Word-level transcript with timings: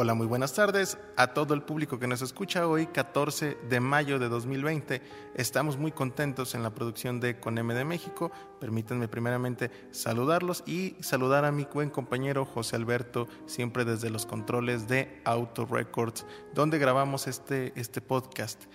Hola, 0.00 0.14
muy 0.14 0.28
buenas 0.28 0.54
tardes 0.54 0.96
a 1.16 1.34
todo 1.34 1.54
el 1.54 1.62
público 1.62 1.98
que 1.98 2.06
nos 2.06 2.22
escucha 2.22 2.68
hoy, 2.68 2.86
14 2.86 3.58
de 3.68 3.80
mayo 3.80 4.20
de 4.20 4.28
2020. 4.28 5.02
Estamos 5.34 5.76
muy 5.76 5.90
contentos 5.90 6.54
en 6.54 6.62
la 6.62 6.72
producción 6.72 7.18
de 7.18 7.40
Con 7.40 7.58
M 7.58 7.74
de 7.74 7.84
México. 7.84 8.30
Permítanme 8.60 9.08
primeramente 9.08 9.72
saludarlos 9.90 10.62
y 10.68 10.94
saludar 11.00 11.44
a 11.44 11.50
mi 11.50 11.64
buen 11.64 11.90
compañero 11.90 12.44
José 12.44 12.76
Alberto, 12.76 13.26
siempre 13.46 13.84
desde 13.84 14.08
los 14.08 14.24
controles 14.24 14.86
de 14.86 15.20
Auto 15.24 15.66
Records, 15.66 16.24
donde 16.54 16.78
grabamos 16.78 17.26
este, 17.26 17.72
este 17.74 18.00
podcast. 18.00 18.66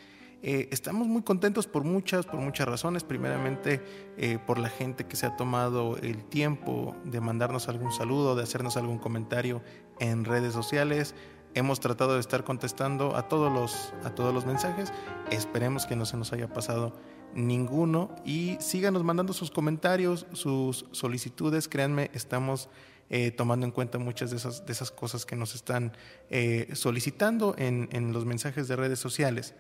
Eh, 0.45 0.67
estamos 0.71 1.07
muy 1.07 1.21
contentos 1.21 1.67
por 1.67 1.85
muchas, 1.85 2.25
por 2.25 2.41
muchas 2.41 2.67
razones. 2.67 3.05
Primeramente, 3.05 3.81
eh, 4.17 4.37
por 4.45 4.59
la 4.59 4.67
gente 4.67 5.05
que 5.05 5.15
se 5.15 5.25
ha 5.25 5.37
tomado 5.37 5.95
el 5.97 6.25
tiempo 6.25 6.97
de 7.05 7.21
mandarnos 7.21 7.69
algún 7.69 7.93
saludo, 7.93 8.35
de 8.35 8.43
hacernos 8.43 8.75
algún 8.75 8.99
comentario 8.99 9.61
en 10.01 10.25
redes 10.25 10.53
sociales. 10.53 11.15
Hemos 11.53 11.79
tratado 11.79 12.15
de 12.15 12.19
estar 12.19 12.43
contestando 12.43 13.15
a 13.15 13.29
todos 13.29 13.53
los, 13.53 13.93
a 14.03 14.13
todos 14.13 14.33
los 14.33 14.45
mensajes. 14.45 14.91
Esperemos 15.31 15.85
que 15.85 15.95
no 15.95 16.05
se 16.05 16.17
nos 16.17 16.33
haya 16.33 16.51
pasado 16.51 16.93
ninguno 17.33 18.13
y 18.25 18.57
síganos 18.59 19.03
mandando 19.03 19.31
sus 19.31 19.49
comentarios, 19.49 20.27
sus 20.33 20.87
solicitudes. 20.91 21.69
Créanme, 21.69 22.11
estamos 22.13 22.69
eh, 23.09 23.31
tomando 23.31 23.65
en 23.65 23.71
cuenta 23.71 23.97
muchas 23.97 24.31
de 24.31 24.37
esas, 24.37 24.65
de 24.65 24.73
esas 24.73 24.91
cosas 24.91 25.25
que 25.25 25.37
nos 25.37 25.55
están 25.55 25.93
solicitando 26.73 27.55
en, 27.57 27.87
en 27.93 28.11
los 28.11 28.25
mensajes 28.25 28.67
de 28.67 28.75
redes 28.75 28.99
sociales. 28.99 29.53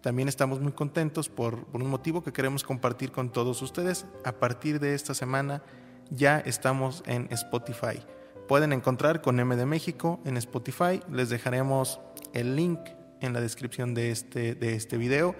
También 0.00 0.28
estamos 0.28 0.60
muy 0.60 0.72
contentos 0.72 1.28
por, 1.28 1.66
un 1.72 1.90
motivo 1.90 2.22
que 2.22 2.32
queremos 2.32 2.62
compartir 2.62 3.10
con 3.10 3.30
todos 3.30 3.62
ustedes. 3.62 4.06
A 4.24 4.32
partir 4.32 4.78
de 4.78 4.94
esta 4.94 5.14
semana 5.14 5.62
ya 6.10 6.38
estamos 6.38 7.02
en 7.06 7.26
Spotify. 7.30 8.00
Pueden 8.46 8.72
encontrar 8.72 9.20
con 9.20 9.40
M 9.40 9.56
de 9.56 9.66
México 9.66 10.20
en 10.24 10.36
Spotify. 10.36 11.00
Les 11.10 11.30
dejaremos 11.30 12.00
el 12.32 12.56
link 12.56 12.78
en 13.20 13.32
la 13.32 13.40
descripción 13.40 13.94
de 13.94 14.10
este, 14.10 14.54
de 14.54 14.74
este 14.74 14.96
video. 14.96 15.34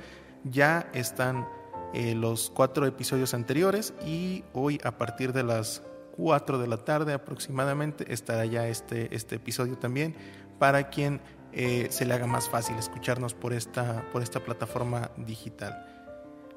Ya 0.45 0.91
están 0.93 1.48
eh, 1.95 2.15
los 2.15 2.50
cuatro 2.50 2.84
episodios 2.84 3.34
anteriores 3.34 3.95
y 4.05 4.45
hoy 4.53 4.81
a 4.84 4.98
partir 4.98 5.33
de 5.33 5.45
las 5.45 5.83
4 6.19 6.59
de 6.59 6.67
la 6.67 6.78
tarde 6.78 7.12
aproximadamente 7.12 8.12
estará 8.12 8.45
ya 8.45 8.67
este, 8.67 9.15
este 9.15 9.37
episodio 9.37 9.78
también 9.78 10.17
para 10.59 10.91
quien 10.91 11.20
eh, 11.53 11.89
se 11.91 12.05
le 12.05 12.15
haga 12.15 12.27
más 12.27 12.49
fácil 12.49 12.77
escucharnos 12.77 13.35
por 13.35 13.53
esta, 13.53 14.05
por 14.13 14.23
esta 14.23 14.41
plataforma 14.41 15.11
digital. 15.17 15.87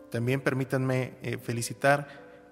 También 0.10 0.42
permítanme 0.42 1.14
eh, 1.22 1.38
felicitar 1.38 2.08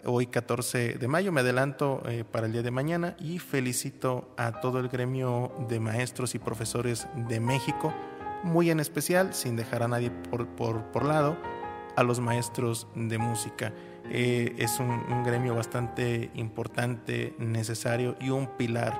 hoy 0.06 0.28
14 0.28 0.94
de 0.94 1.08
mayo, 1.10 1.34
me 1.34 1.42
adelanto 1.42 2.02
eh, 2.08 2.24
para 2.24 2.46
el 2.46 2.54
día 2.54 2.62
de 2.62 2.72
mañana 2.72 3.18
y 3.20 3.40
felicito 3.40 4.34
a 4.38 4.62
todo 4.62 4.80
el 4.80 4.88
gremio 4.88 5.52
de 5.68 5.82
maestros 5.82 6.36
y 6.36 6.40
profesores 6.40 7.08
de 7.28 7.42
México, 7.42 7.94
muy 8.44 8.70
en 8.70 8.80
especial, 8.80 9.34
sin 9.34 9.58
dejar 9.58 9.84
a 9.84 9.90
nadie 9.90 10.10
por, 10.10 10.48
por, 10.48 11.04
lado, 11.04 11.38
a 11.98 12.04
los 12.04 12.22
maestros 12.22 12.88
de 12.96 13.18
música. 13.18 13.74
es 14.10 14.80
un 14.80 15.24
gremio 15.26 15.54
bastante 15.54 16.32
importante, 16.36 17.36
necesario 17.38 18.16
y 18.22 18.30
un 18.30 18.48
pilar 18.56 18.98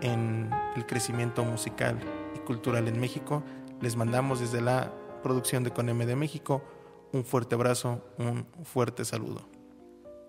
en 0.00 0.50
el 0.74 0.86
crecimiento 0.86 1.44
musical 1.44 1.98
cultural 2.44 2.88
en 2.88 3.00
México. 3.00 3.42
Les 3.80 3.96
mandamos 3.96 4.40
desde 4.40 4.60
la 4.60 4.92
producción 5.22 5.64
de 5.64 5.72
Coneme 5.72 6.06
de 6.06 6.16
México 6.16 6.62
un 7.12 7.24
fuerte 7.24 7.54
abrazo, 7.54 8.02
un 8.18 8.46
fuerte 8.64 9.04
saludo. 9.04 9.48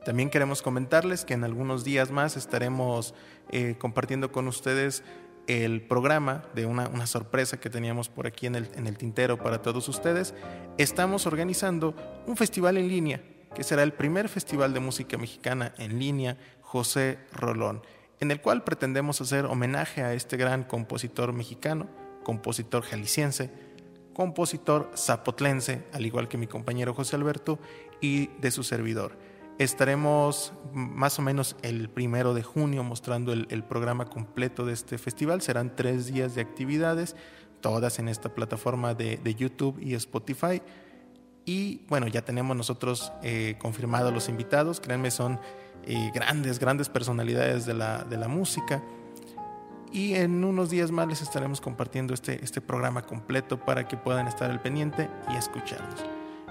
También 0.05 0.29
queremos 0.29 0.61
comentarles 0.61 1.25
que 1.25 1.33
en 1.33 1.43
algunos 1.43 1.83
días 1.83 2.11
más 2.11 2.37
estaremos 2.37 3.15
eh, 3.49 3.75
compartiendo 3.79 4.31
con 4.31 4.47
ustedes 4.47 5.03
el 5.47 5.81
programa 5.81 6.43
de 6.53 6.67
una, 6.67 7.07
sorpresa 7.07 7.59
que 7.59 7.71
teníamos 7.71 8.07
por 8.07 8.27
aquí 8.27 8.45
en 8.45 8.55
el 8.55 8.97
tintero 8.97 9.37
para 9.37 9.63
todos 9.63 9.89
ustedes. 9.89 10.35
Estamos 10.77 11.25
organizando 11.25 11.95
un 12.27 12.37
festival 12.37 12.77
en 12.77 12.87
línea, 12.87 13.21
que 13.55 13.63
será 13.63 13.81
el 13.81 13.93
primer 13.93 14.29
festival 14.29 14.73
de 14.75 14.79
música 14.79 15.17
mexicana 15.17 15.73
en 15.79 15.97
línea, 15.97 16.37
José 16.61 17.17
Rolón, 17.31 17.81
en 18.19 18.29
el 18.29 18.41
cual 18.41 18.63
pretendemos 18.63 19.21
hacer 19.21 19.45
homenaje 19.45 20.03
a 20.03 20.13
este 20.13 20.37
gran 20.37 20.63
compositor 20.63 21.33
mexicano 21.33 21.87
compositor 22.25 22.83
jalisciense, 22.83 23.49
compositor 24.13 24.91
zapotlense, 24.97 25.85
al 25.93 26.05
igual 26.05 26.27
que 26.27 26.37
mi 26.37 26.47
compañero 26.47 26.93
José 26.93 27.15
Alberto, 27.15 27.59
y 28.01 28.27
de 28.41 28.51
su 28.51 28.63
servidor. 28.63 29.17
Estaremos 29.57 30.51
más 30.73 31.17
o 31.17 31.21
menos 31.21 31.55
el 31.61 31.89
primero 31.89 32.33
de 32.33 32.43
junio 32.43 32.83
mostrando 32.83 33.31
el, 33.31 33.63
programa 33.63 34.05
completo 34.05 34.65
de 34.65 34.73
este 34.73 34.97
festival. 34.97 35.41
Serán 35.41 35.77
tres 35.77 36.07
días 36.07 36.35
de 36.35 36.41
actividades, 36.41 37.15
todas 37.61 37.99
en 37.99 38.09
esta 38.09 38.33
plataforma 38.33 38.93
de, 38.95 39.35
YouTube 39.35 39.79
y 39.79 39.93
Spotify. 39.93 40.61
Y 41.45 41.85
bueno, 41.87 42.07
ya 42.07 42.23
tenemos 42.23 42.57
nosotros 42.57 43.13
eh, 43.23 43.55
confirmados 43.57 44.13
los 44.13 44.27
invitados. 44.27 44.81
Créanme, 44.81 45.09
son 45.09 45.39
eh, 45.85 46.11
grandes, 46.13 46.59
grandes 46.59 46.89
personalidades 46.89 47.65
de 47.65 47.75
la, 47.75 48.03
de 48.03 48.17
la 48.17 48.27
música 48.27 48.83
y 49.91 50.15
en 50.15 50.43
unos 50.43 50.69
días 50.69 50.91
más 50.91 51.07
les 51.07 51.21
estaremos 51.21 51.61
compartiendo 51.61 52.13
este, 52.13 52.43
este 52.43 52.61
programa 52.61 53.03
completo 53.03 53.59
para 53.59 53.87
que 53.87 53.97
puedan 53.97 54.27
estar 54.27 54.49
al 54.51 54.61
pendiente 54.61 55.09
y 55.31 55.35
escucharnos. 55.37 56.03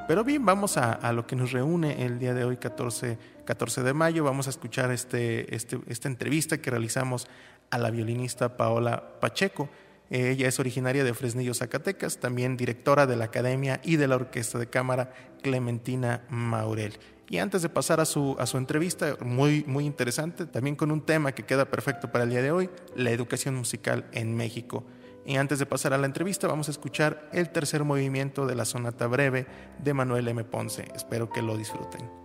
Pero 0.06 0.22
bien, 0.22 0.44
vamos 0.44 0.76
a, 0.76 1.12
lo 1.12 1.26
que 1.26 1.34
nos 1.34 1.52
reúne 1.52 2.04
el 2.04 2.18
día 2.18 2.34
de 2.34 2.44
hoy, 2.44 2.58
14, 2.58 3.16
14 3.46 3.82
de 3.82 3.94
mayo. 3.94 4.22
Vamos 4.22 4.46
a 4.46 4.50
escuchar 4.50 4.90
este, 4.90 5.54
este, 5.54 5.80
esta 5.86 6.08
entrevista 6.08 6.58
que 6.58 6.70
realizamos 6.70 7.26
a 7.70 7.78
la 7.78 7.90
violinista 7.90 8.58
Paola 8.58 9.18
Pacheco. 9.20 9.70
Ella 10.10 10.46
es 10.46 10.60
originaria 10.60 11.04
de 11.04 11.14
Fresnillo, 11.14 11.54
Zacatecas, 11.54 12.18
también 12.18 12.58
directora 12.58 13.06
de 13.06 13.16
la 13.16 13.24
Academia 13.24 13.80
y 13.82 13.96
de 13.96 14.06
la 14.06 14.16
Orquesta 14.16 14.58
de 14.58 14.66
Cámara 14.66 15.10
Clementina 15.42 16.22
Maurel. 16.28 16.98
Y 17.34 17.38
antes 17.40 17.62
de 17.62 17.68
pasar 17.68 17.98
a 17.98 18.04
su, 18.04 18.36
a 18.38 18.46
su 18.46 18.58
entrevista, 18.58 19.16
muy, 19.20 19.64
muy 19.66 19.86
interesante, 19.86 20.46
también 20.46 20.76
con 20.76 20.92
un 20.92 21.00
tema 21.00 21.32
que 21.32 21.42
queda 21.42 21.64
perfecto 21.64 22.12
para 22.12 22.22
el 22.22 22.30
día 22.30 22.40
de 22.42 22.52
hoy, 22.52 22.70
la 22.94 23.10
educación 23.10 23.56
musical 23.56 24.04
en 24.12 24.36
México. 24.36 24.84
Y 25.26 25.34
antes 25.34 25.58
de 25.58 25.66
pasar 25.66 25.92
a 25.94 25.98
la 25.98 26.06
entrevista, 26.06 26.46
vamos 26.46 26.68
a 26.68 26.70
escuchar 26.70 27.28
el 27.32 27.50
tercer 27.50 27.82
movimiento 27.82 28.46
de 28.46 28.54
la 28.54 28.64
sonata 28.64 29.08
breve 29.08 29.48
de 29.82 29.94
Manuel 29.94 30.28
M. 30.28 30.44
Ponce. 30.44 30.84
Espero 30.94 31.28
que 31.28 31.42
lo 31.42 31.56
disfruten. 31.58 32.23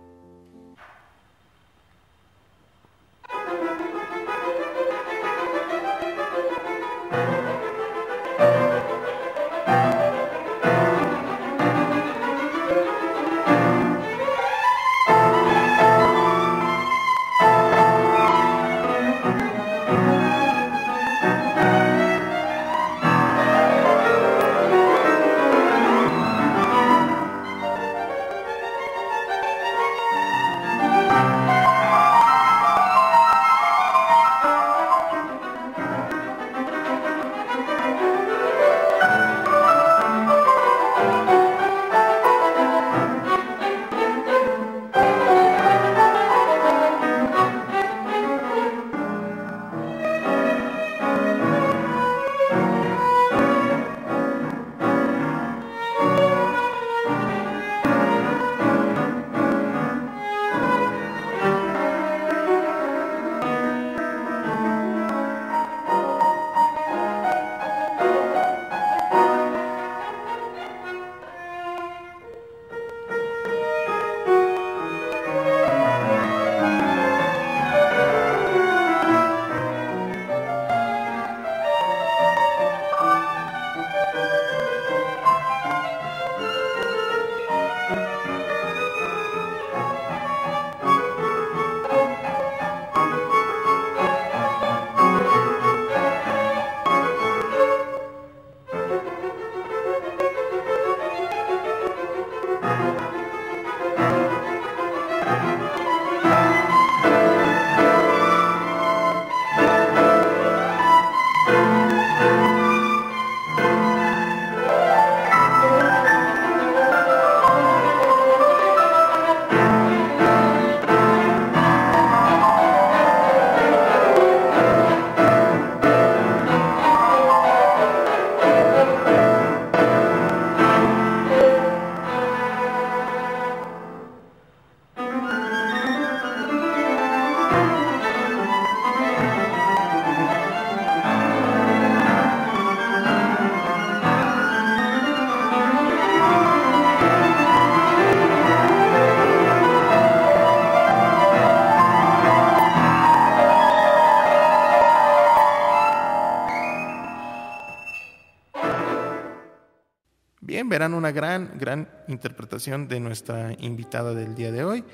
Verán 160.70 160.94
una 160.94 161.10
gran, 161.10 161.58
gran 161.58 161.88
interpretación 162.06 162.86
de 162.86 163.00
nuestra 163.00 163.52
invitada 163.58 164.14
del 164.14 164.36
día 164.36 164.52
de 164.52 164.64
hoy. 164.64 164.84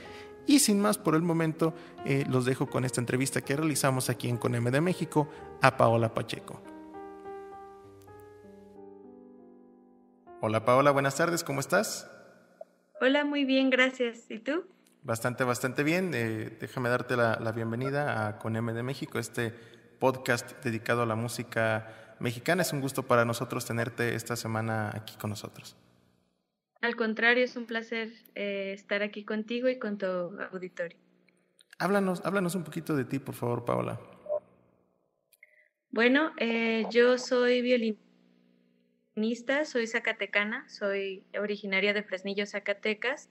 Y 0.46 0.60
sin 0.60 0.80
más 0.80 0.96
por 0.96 1.14
el 1.14 1.22
momento, 1.22 1.74
eh, 2.06 2.24
los 2.30 2.46
dejo 2.46 2.66
con 2.66 2.84
esta 2.86 3.00
entrevista 3.00 3.42
que 3.42 3.54
realizamos 3.54 4.08
aquí 4.08 4.28
en 4.28 4.38
CONEM 4.38 4.64
de 4.70 4.80
México 4.80 5.28
a 5.60 5.76
Paola 5.76 6.14
Pacheco. 6.14 6.62
Hola 10.40 10.64
Paola, 10.64 10.92
buenas 10.92 11.16
tardes, 11.16 11.44
¿cómo 11.44 11.60
estás? 11.60 12.10
Hola, 13.00 13.24
muy 13.24 13.44
bien, 13.44 13.68
gracias. 13.68 14.30
¿Y 14.30 14.38
tú? 14.38 14.64
Bastante, 15.02 15.44
bastante 15.44 15.82
bien. 15.82 16.12
Eh, 16.14 16.56
déjame 16.58 16.88
darte 16.88 17.16
la, 17.16 17.38
la, 17.38 17.52
bienvenida 17.52 18.26
a 18.26 18.38
CONEM 18.38 18.72
de 18.72 18.82
México, 18.82 19.18
este 19.18 19.52
podcast 19.98 20.52
dedicado 20.64 21.02
a 21.02 21.06
la 21.06 21.16
música 21.16 22.05
mexicana. 22.20 22.62
Es 22.62 22.72
un 22.72 22.80
gusto 22.80 23.02
para 23.02 23.24
nosotros 23.24 23.66
tenerte 23.66 24.14
esta 24.14 24.36
semana 24.36 24.90
aquí 24.94 25.16
con 25.16 25.30
nosotros. 25.30 25.76
Al 26.80 26.96
contrario, 26.96 27.44
es 27.44 27.56
un 27.56 27.66
placer 27.66 28.12
eh, 28.34 28.72
estar 28.74 29.02
aquí 29.02 29.24
contigo 29.24 29.68
y 29.68 29.78
con 29.78 29.98
tu 29.98 30.06
auditorio. 30.06 30.98
Háblanos, 31.78 32.24
háblanos 32.24 32.54
un 32.54 32.64
poquito 32.64 32.96
de 32.96 33.04
ti, 33.04 33.18
por 33.18 33.34
favor, 33.34 33.64
Paola. 33.64 34.00
Bueno, 35.90 36.32
eh, 36.38 36.84
yo 36.90 37.18
soy 37.18 37.62
violinista, 37.62 39.64
soy 39.64 39.86
zacatecana, 39.86 40.68
soy 40.68 41.24
originaria 41.38 41.94
de 41.94 42.02
Fresnillo, 42.02 42.46
Zacatecas, 42.46 43.30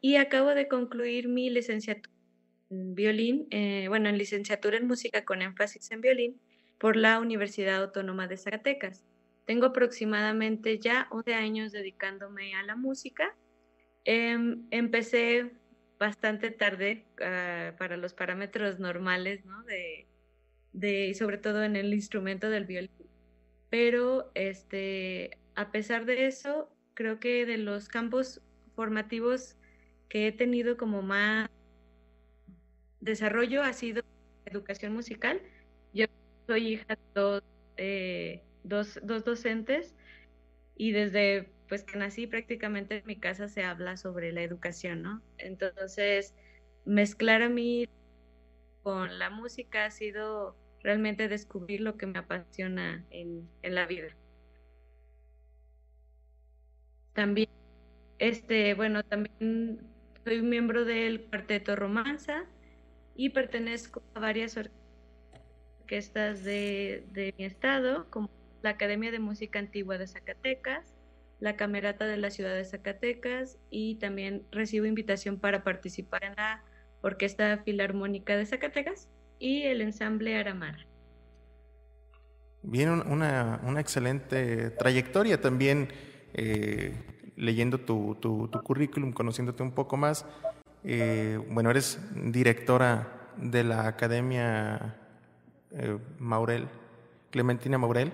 y 0.00 0.16
acabo 0.16 0.50
de 0.50 0.68
concluir 0.68 1.28
mi 1.28 1.50
licenciatura 1.50 2.12
en 2.70 2.94
violín, 2.94 3.46
eh, 3.50 3.86
bueno, 3.88 4.08
en 4.08 4.18
licenciatura 4.18 4.76
en 4.76 4.86
música 4.86 5.24
con 5.24 5.42
énfasis 5.42 5.90
en 5.90 6.00
violín 6.00 6.40
por 6.82 6.96
la 6.96 7.20
Universidad 7.20 7.80
Autónoma 7.80 8.26
de 8.26 8.36
Zacatecas. 8.36 9.04
Tengo 9.46 9.66
aproximadamente 9.66 10.80
ya 10.80 11.06
11 11.12 11.34
años 11.34 11.70
dedicándome 11.70 12.56
a 12.56 12.64
la 12.64 12.74
música. 12.74 13.36
Em, 14.04 14.66
empecé 14.72 15.52
bastante 16.00 16.50
tarde 16.50 17.06
ah, 17.22 17.76
para 17.78 17.96
los 17.96 18.14
parámetros 18.14 18.80
normales, 18.80 19.44
¿no? 19.44 19.62
De, 19.62 20.08
de, 20.72 21.14
sobre 21.14 21.38
todo 21.38 21.62
en 21.62 21.76
el 21.76 21.94
instrumento 21.94 22.50
del 22.50 22.64
violín. 22.64 22.90
Pero 23.70 24.32
este, 24.34 25.38
a 25.54 25.70
pesar 25.70 26.04
de 26.04 26.26
eso, 26.26 26.68
creo 26.94 27.20
que 27.20 27.46
de 27.46 27.58
los 27.58 27.86
campos 27.86 28.42
formativos 28.74 29.56
que 30.08 30.26
he 30.26 30.32
tenido 30.32 30.76
como 30.76 31.00
más 31.00 31.48
desarrollo 32.98 33.62
ha 33.62 33.72
sido 33.72 34.02
educación 34.46 34.92
musical. 34.92 35.40
Soy 36.46 36.68
hija 36.74 36.84
de 36.96 36.98
dos 37.14 37.42
eh, 37.76 38.44
dos, 38.62 39.00
dos 39.02 39.24
docentes 39.24 39.96
y 40.76 40.92
desde 40.92 41.54
pues 41.68 41.84
que 41.84 41.98
nací 41.98 42.26
prácticamente 42.26 42.98
en 42.98 43.06
mi 43.06 43.18
casa 43.20 43.48
se 43.48 43.64
habla 43.64 43.96
sobre 43.96 44.32
la 44.32 44.42
educación, 44.42 45.02
¿no? 45.02 45.22
Entonces, 45.38 46.34
mezclar 46.84 47.42
a 47.42 47.48
mí 47.48 47.86
con 48.82 49.18
la 49.18 49.30
música 49.30 49.86
ha 49.86 49.90
sido 49.90 50.58
realmente 50.82 51.28
descubrir 51.28 51.80
lo 51.80 51.96
que 51.96 52.06
me 52.06 52.18
apasiona 52.20 53.06
en, 53.10 53.50
en 53.62 53.74
la 53.74 53.86
vida. 53.86 54.16
También, 57.14 57.48
este, 58.18 58.74
bueno, 58.74 59.04
también 59.04 59.94
soy 60.24 60.42
miembro 60.42 60.84
del 60.84 61.28
Cuarteto 61.28 61.76
Romanza 61.76 62.46
y 63.14 63.30
pertenezco 63.30 64.02
a 64.14 64.20
varias 64.20 64.56
orquestas 64.56 64.81
de, 65.86 67.04
de 67.12 67.34
mi 67.38 67.44
estado, 67.44 68.06
como 68.10 68.30
la 68.62 68.70
Academia 68.70 69.10
de 69.10 69.18
Música 69.18 69.58
Antigua 69.58 69.98
de 69.98 70.06
Zacatecas, 70.06 70.94
la 71.40 71.56
Camerata 71.56 72.06
de 72.06 72.16
la 72.16 72.30
Ciudad 72.30 72.54
de 72.54 72.64
Zacatecas 72.64 73.58
y 73.68 73.96
también 73.96 74.44
recibo 74.52 74.86
invitación 74.86 75.38
para 75.38 75.64
participar 75.64 76.24
en 76.24 76.34
la 76.36 76.62
Orquesta 77.00 77.58
Filarmónica 77.64 78.36
de 78.36 78.46
Zacatecas 78.46 79.08
y 79.40 79.62
el 79.62 79.80
ensamble 79.80 80.36
Aramara. 80.36 80.86
Bien, 82.62 82.90
una, 82.90 83.60
excelente 83.78 84.70
trayectoria 84.70 85.40
también, 85.40 85.88
eh, 86.32 86.94
leyendo 87.34 87.78
tu, 87.78 88.14
tu, 88.20 88.48
currículum, 88.62 89.12
conociéndote 89.12 89.64
un 89.64 89.72
poco 89.72 89.96
más. 89.96 90.24
Eh, 90.84 91.40
bueno, 91.50 91.70
eres 91.70 92.00
directora 92.14 93.32
de 93.36 93.64
la 93.64 93.88
Academia 93.88 95.01
eh, 95.74 95.98
Maurel, 96.18 96.66
Clementina 97.30 97.78
Maurel. 97.78 98.12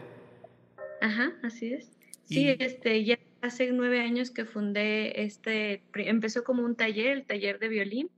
Ajá, 1.00 1.32
así 1.42 1.74
es. 1.74 1.90
Sí, 2.24 2.48
este, 2.58 3.04
ya 3.04 3.18
hace 3.40 3.72
nueve 3.72 4.00
años 4.00 4.30
que 4.30 4.44
fundé 4.44 5.22
este, 5.22 5.82
empezó 5.94 6.44
como 6.44 6.64
un 6.64 6.76
taller, 6.76 7.08
el 7.08 7.24
taller 7.24 7.58
de 7.58 7.68
violín, 7.68 8.10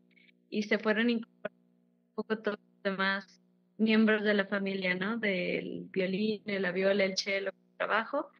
y 0.48 0.64
se 0.64 0.78
fueron 0.78 1.10
incorporando 1.10 1.60
un 2.08 2.14
poco 2.14 2.38
todos 2.38 2.58
los 2.58 2.82
demás 2.82 3.40
miembros 3.78 4.22
de 4.22 4.34
la 4.34 4.46
familia, 4.46 4.94
¿no? 4.94 5.16
Del 5.16 5.86
violín, 5.90 6.42
de 6.44 6.60
la 6.60 6.72
viola, 6.72 7.04
el 7.04 7.16
cello, 7.16 7.48
el 7.48 7.76
trabajo. 7.76 8.30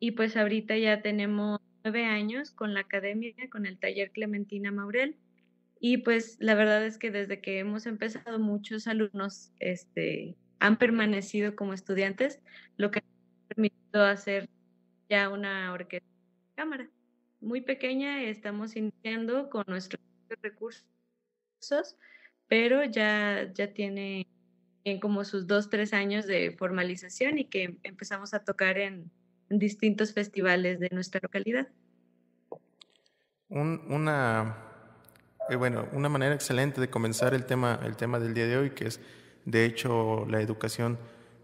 Y 0.00 0.12
pues 0.12 0.36
ahorita 0.36 0.76
ya 0.78 1.02
tenemos 1.02 1.60
nueve 1.84 2.06
años 2.06 2.50
con 2.50 2.74
la 2.74 2.80
academia, 2.80 3.34
con 3.50 3.66
el 3.66 3.78
taller 3.78 4.10
Clementina 4.10 4.72
Maurel. 4.72 5.16
Y 5.80 5.98
pues 5.98 6.36
la 6.40 6.54
verdad 6.54 6.84
es 6.84 6.98
que 6.98 7.10
desde 7.10 7.40
que 7.40 7.58
hemos 7.58 7.86
empezado 7.86 8.38
muchos 8.38 8.86
alumnos 8.86 9.50
este, 9.58 10.36
han 10.58 10.76
permanecido 10.76 11.56
como 11.56 11.72
estudiantes, 11.72 12.40
lo 12.76 12.90
que 12.90 13.02
permitido 13.48 14.04
hacer 14.04 14.48
ya 15.08 15.30
una 15.30 15.72
orquesta 15.72 16.06
de 16.06 16.54
cámara. 16.54 16.90
Muy 17.40 17.62
pequeña, 17.62 18.22
estamos 18.22 18.76
iniciando 18.76 19.48
con 19.48 19.64
nuestros 19.66 20.02
recursos, 20.42 20.84
pero 22.46 22.84
ya, 22.84 23.50
ya 23.54 23.72
tiene 23.72 24.26
en 24.84 25.00
como 25.00 25.24
sus 25.24 25.46
dos, 25.46 25.70
tres 25.70 25.94
años 25.94 26.26
de 26.26 26.54
formalización 26.58 27.38
y 27.38 27.46
que 27.46 27.78
empezamos 27.82 28.34
a 28.34 28.44
tocar 28.44 28.78
en, 28.78 29.10
distintos 29.48 30.14
festivales 30.14 30.78
de 30.78 30.90
nuestra 30.92 31.18
localidad. 31.20 31.66
una, 33.48 34.69
eh, 35.50 35.56
bueno, 35.56 35.88
una 35.92 36.08
manera 36.08 36.32
excelente 36.32 36.80
de 36.80 36.88
comenzar 36.88 37.34
el 37.34 37.44
tema, 37.44 37.80
el 37.84 37.96
tema 37.96 38.20
del 38.20 38.34
día 38.34 38.46
de 38.46 38.56
hoy, 38.56 38.70
que 38.70 38.86
es 38.86 39.00
de 39.44 39.64
hecho 39.64 40.24
la 40.28 40.40
educación 40.40 40.96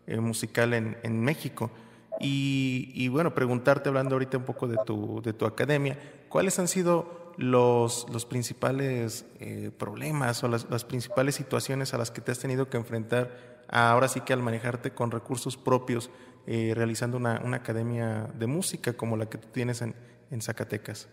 eh, 0.06 0.20
musical 0.20 0.74
en, 0.74 1.20
México. 1.20 1.72
Y, 2.20 3.08
bueno, 3.08 3.34
preguntarte, 3.34 3.88
hablando 3.88 4.14
ahorita 4.14 4.38
un 4.38 4.44
poco 4.44 4.68
de 4.68 4.76
tu, 4.86 5.20
de 5.22 5.32
tu 5.32 5.44
academia, 5.44 5.98
¿cuáles 6.28 6.58
han 6.60 6.68
sido 6.68 7.34
los, 7.36 8.06
principales 8.30 9.26
eh, 9.40 9.70
problemas 9.76 10.42
o 10.44 10.48
las, 10.48 10.70
las, 10.70 10.84
principales 10.84 11.34
situaciones 11.34 11.92
a 11.92 11.98
las 11.98 12.10
que 12.12 12.20
te 12.20 12.30
has 12.30 12.38
tenido 12.38 12.70
que 12.70 12.76
enfrentar 12.76 13.64
ahora 13.68 14.06
sí 14.06 14.20
que 14.20 14.32
al 14.32 14.40
manejarte 14.40 14.92
con 14.92 15.10
recursos 15.10 15.56
propios, 15.56 16.10
realizando 16.46 17.16
una, 17.16 17.42
una, 17.44 17.56
academia 17.56 18.28
de 18.38 18.46
música 18.46 18.92
como 18.92 19.16
la 19.16 19.26
que 19.26 19.36
tú 19.36 19.48
tienes 19.52 19.82
en, 19.82 19.96
en 20.30 20.40
Zacatecas? 20.40 21.08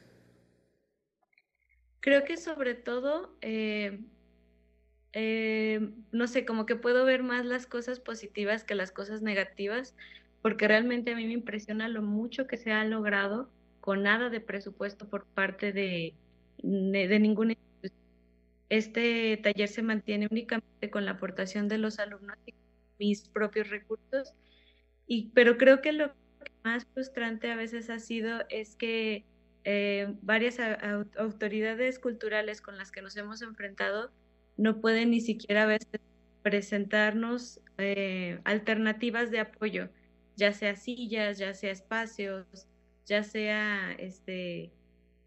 Creo 2.03 2.25
que 2.25 2.35
sobre 2.35 2.75
todo, 2.75 3.33
eh, 3.39 3.97
no 6.11 6.27
sé, 6.27 6.45
como 6.45 6.65
que 6.65 6.75
puedo 6.75 7.05
ver 7.05 7.23
más 7.23 7.45
las 7.45 7.65
cosas 7.65 8.01
positivas 8.01 8.65
que 8.65 8.75
las 8.75 8.91
cosas 8.91 9.21
negativas 9.21 9.95
porque 10.41 10.67
realmente 10.67 11.13
a 11.13 11.15
mí 11.15 11.25
me 11.25 11.31
impresiona 11.31 11.87
lo 11.87 12.01
mucho 12.01 12.45
que 12.45 12.57
se 12.57 12.73
ha 12.73 12.83
logrado 12.83 13.49
con 13.79 14.03
nada 14.03 14.29
de 14.29 14.41
presupuesto 14.41 15.07
por 15.07 15.25
parte 15.25 15.71
de, 15.71 16.13
de, 16.61 17.19
ninguna 17.19 17.53
institución. 17.53 18.03
Este 18.67 19.37
taller 19.37 19.69
se 19.69 19.81
mantiene 19.81 20.27
únicamente 20.29 20.89
con 20.89 21.05
la 21.05 21.11
aportación 21.11 21.69
de 21.69 21.77
los 21.77 21.99
alumnos 21.99 22.35
y 22.45 22.53
mis 22.99 23.29
propios 23.29 23.69
recursos, 23.69 24.33
y, 25.07 25.29
pero 25.29 25.57
creo 25.57 25.81
que 25.81 25.93
lo 25.93 26.11
más 26.65 26.85
frustrante 26.93 27.49
a 27.49 27.55
veces 27.55 27.89
ha 27.89 27.99
sido 27.99 28.41
es 28.49 28.75
que 28.75 29.23
eh, 29.63 30.13
varias 30.21 30.57
autoridades 31.17 31.99
culturales 31.99 32.61
con 32.61 32.77
las 32.77 32.91
que 32.91 33.01
nos 33.01 33.15
hemos 33.17 33.41
enfrentado 33.41 34.11
no 34.57 34.81
pueden 34.81 35.11
ni 35.11 35.21
siquiera 35.21 35.63
a 35.63 35.67
veces 35.67 36.01
presentarnos 36.41 37.61
eh, 37.77 38.39
alternativas 38.43 39.31
de 39.31 39.39
apoyo 39.39 39.89
ya 40.35 40.53
sea 40.53 40.75
sillas, 40.75 41.37
ya 41.37 41.53
sea 41.53 41.71
espacios, 41.71 42.45
ya 43.05 43.23
sea, 43.23 43.91
este, 43.93 44.71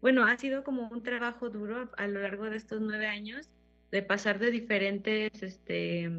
bueno, 0.01 0.25
ha 0.25 0.37
sido 0.37 0.63
como 0.63 0.87
un 0.89 1.03
trabajo 1.03 1.49
duro 1.49 1.89
a, 1.97 2.07
lo 2.07 2.21
largo 2.21 2.49
de 2.49 2.57
estos 2.57 2.81
nueve 2.81 3.07
años 3.07 3.49
de 3.91 4.01
pasar 4.01 4.39
de 4.39 4.51
diferentes, 4.51 5.41
este, 5.41 6.11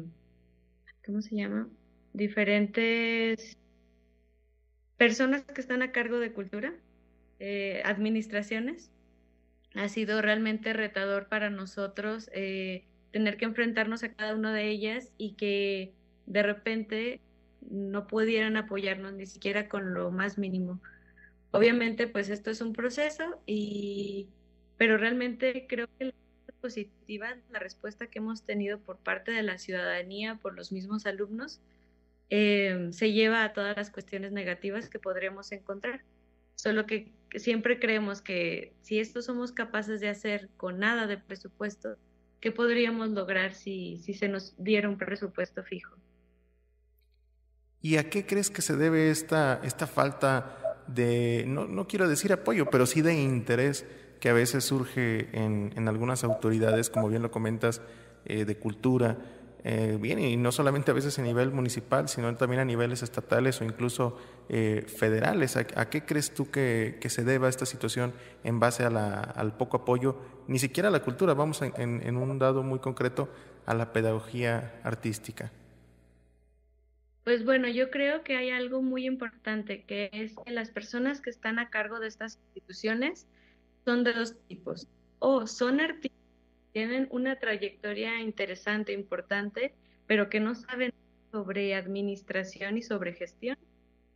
¿cómo 1.05 1.21
se 1.21 1.35
llama? 1.35 1.69
Diferentes 2.13 3.57
personas 4.97 5.43
que 5.43 5.61
están 5.61 5.81
a 5.81 5.91
cargo 5.91 6.19
de 6.19 6.33
cultura, 6.33 6.73
eh, 7.39 7.81
administraciones. 7.85 8.91
Ha 9.75 9.87
sido 9.89 10.21
realmente 10.21 10.73
retador 10.73 11.27
para 11.27 11.49
nosotros 11.49 12.29
eh, 12.33 12.85
tener 13.11 13.37
que 13.37 13.45
enfrentarnos 13.45 14.03
a 14.03 14.13
cada 14.13 14.35
una 14.35 14.53
de 14.53 14.69
ellas 14.69 15.11
y 15.17 15.33
que 15.33 15.93
de 16.25 16.43
repente 16.43 17.21
no 17.61 18.07
pudieran 18.07 18.57
apoyarnos 18.57 19.13
ni 19.13 19.25
siquiera 19.25 19.69
con 19.69 19.93
lo 19.93 20.11
más 20.11 20.37
mínimo. 20.37 20.81
Obviamente, 21.51 22.07
pues 22.07 22.29
esto 22.29 22.51
es 22.51 22.61
un 22.61 22.73
proceso 22.73 23.41
y, 23.45 24.29
pero 24.77 24.97
realmente 24.97 25.65
creo 25.67 25.87
que 25.97 26.05
la 26.05 26.13
positiva, 26.61 27.37
la 27.49 27.59
respuesta 27.59 28.07
que 28.07 28.19
hemos 28.19 28.43
tenido 28.43 28.79
por 28.79 28.97
parte 28.97 29.31
de 29.31 29.43
la 29.43 29.57
ciudadanía, 29.57 30.39
por 30.41 30.55
los 30.55 30.71
mismos 30.71 31.05
alumnos, 31.05 31.61
eh, 32.29 32.89
se 32.91 33.11
lleva 33.11 33.43
a 33.43 33.53
todas 33.53 33.75
las 33.75 33.89
cuestiones 33.89 34.31
negativas 34.31 34.89
que 34.89 34.99
podríamos 34.99 35.51
encontrar. 35.51 36.03
Solo 36.55 36.85
que 36.85 37.11
siempre 37.35 37.79
creemos 37.79 38.21
que 38.21 38.73
si 38.81 38.99
esto 38.99 39.21
somos 39.21 39.51
capaces 39.51 39.99
de 40.01 40.09
hacer 40.09 40.49
con 40.57 40.79
nada 40.79 41.07
de 41.07 41.17
presupuesto, 41.17 41.97
¿qué 42.39 42.51
podríamos 42.51 43.09
lograr 43.09 43.53
si, 43.53 43.99
si 43.99 44.13
se 44.13 44.27
nos 44.27 44.55
diera 44.57 44.89
un 44.89 44.97
presupuesto 44.97 45.63
fijo? 45.63 45.95
¿Y 47.81 47.97
a 47.97 48.09
qué 48.09 48.25
crees 48.25 48.49
que 48.49 48.61
se 48.61 48.75
debe 48.75 49.09
esta, 49.09 49.61
esta 49.63 49.87
falta 49.87 50.83
de, 50.87 51.45
no, 51.47 51.65
no 51.65 51.87
quiero 51.87 52.09
decir 52.09 52.33
apoyo, 52.33 52.69
pero 52.69 52.85
sí 52.85 53.01
de 53.01 53.13
interés 53.13 53.85
que 54.19 54.29
a 54.29 54.33
veces 54.33 54.65
surge 54.65 55.29
en, 55.31 55.71
en 55.75 55.87
algunas 55.87 56.23
autoridades, 56.23 56.89
como 56.89 57.07
bien 57.07 57.21
lo 57.21 57.31
comentas, 57.31 57.81
eh, 58.25 58.43
de 58.43 58.57
cultura, 58.57 59.17
eh, 59.63 59.97
bien, 59.99 60.19
y 60.19 60.37
no 60.37 60.51
solamente 60.51 60.91
a 60.91 60.93
veces 60.93 61.19
a 61.19 61.21
nivel 61.21 61.51
municipal, 61.51 62.07
sino 62.07 62.33
también 62.37 62.61
a 62.61 62.65
niveles 62.65 63.03
estatales 63.03 63.59
o 63.59 63.65
incluso 63.65 64.17
eh, 64.47 64.85
federales. 64.87 65.57
¿A, 65.57 65.89
qué 65.89 66.05
crees 66.05 66.33
tú 66.33 66.49
que, 66.49 66.97
se 67.09 67.23
deba 67.23 67.49
esta 67.49 67.65
situación 67.65 68.13
en 68.43 68.59
base 68.59 68.83
a 68.83 68.89
la, 68.89 69.19
al 69.19 69.57
poco 69.57 69.77
apoyo, 69.77 70.17
ni 70.47 70.59
siquiera 70.59 70.89
a 70.89 70.91
la 70.91 71.01
cultura, 71.01 71.33
vamos 71.33 71.61
en, 71.61 71.73
en, 71.77 72.15
un 72.15 72.39
dado 72.39 72.63
muy 72.63 72.79
concreto, 72.79 73.29
a 73.65 73.73
la 73.73 73.91
pedagogía 73.91 74.79
artística? 74.83 75.51
Pues 77.25 77.43
bueno, 77.43 77.67
yo 77.67 77.91
creo 77.91 78.23
que 78.23 78.37
hay 78.37 78.49
algo 78.49 78.81
muy 78.81 79.05
importante, 79.05 79.83
que 79.83 80.09
es 80.13 80.35
que 80.45 80.51
las 80.51 80.71
personas 80.71 81.21
que 81.21 81.29
están 81.29 81.59
a 81.59 81.69
cargo 81.69 81.99
de 81.99 82.07
estas 82.07 82.39
instituciones 82.45 83.27
son 83.85 84.03
de 84.03 84.13
dos 84.13 84.35
tipos. 84.47 84.87
O 85.19 85.45
son 85.45 85.81
artistas 85.81 86.18
tienen 86.71 87.07
una 87.11 87.37
trayectoria 87.39 88.21
interesante, 88.21 88.93
importante, 88.93 89.73
pero 90.07 90.29
que 90.29 90.39
no 90.39 90.55
saben 90.55 90.93
sobre 91.31 91.75
administración 91.75 92.77
y 92.77 92.81
sobre 92.81 93.13
gestión. 93.13 93.57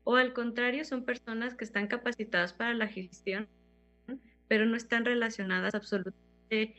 O 0.03 0.15
al 0.15 0.33
contrario, 0.33 0.83
son 0.85 1.05
personas 1.05 1.55
que 1.55 1.63
están 1.63 1.87
capacitadas 1.87 2.53
para 2.53 2.73
la 2.73 2.87
gestión, 2.87 3.47
pero 4.47 4.65
no 4.65 4.75
están 4.75 5.05
relacionadas 5.05 5.73
absolutamente 5.73 6.75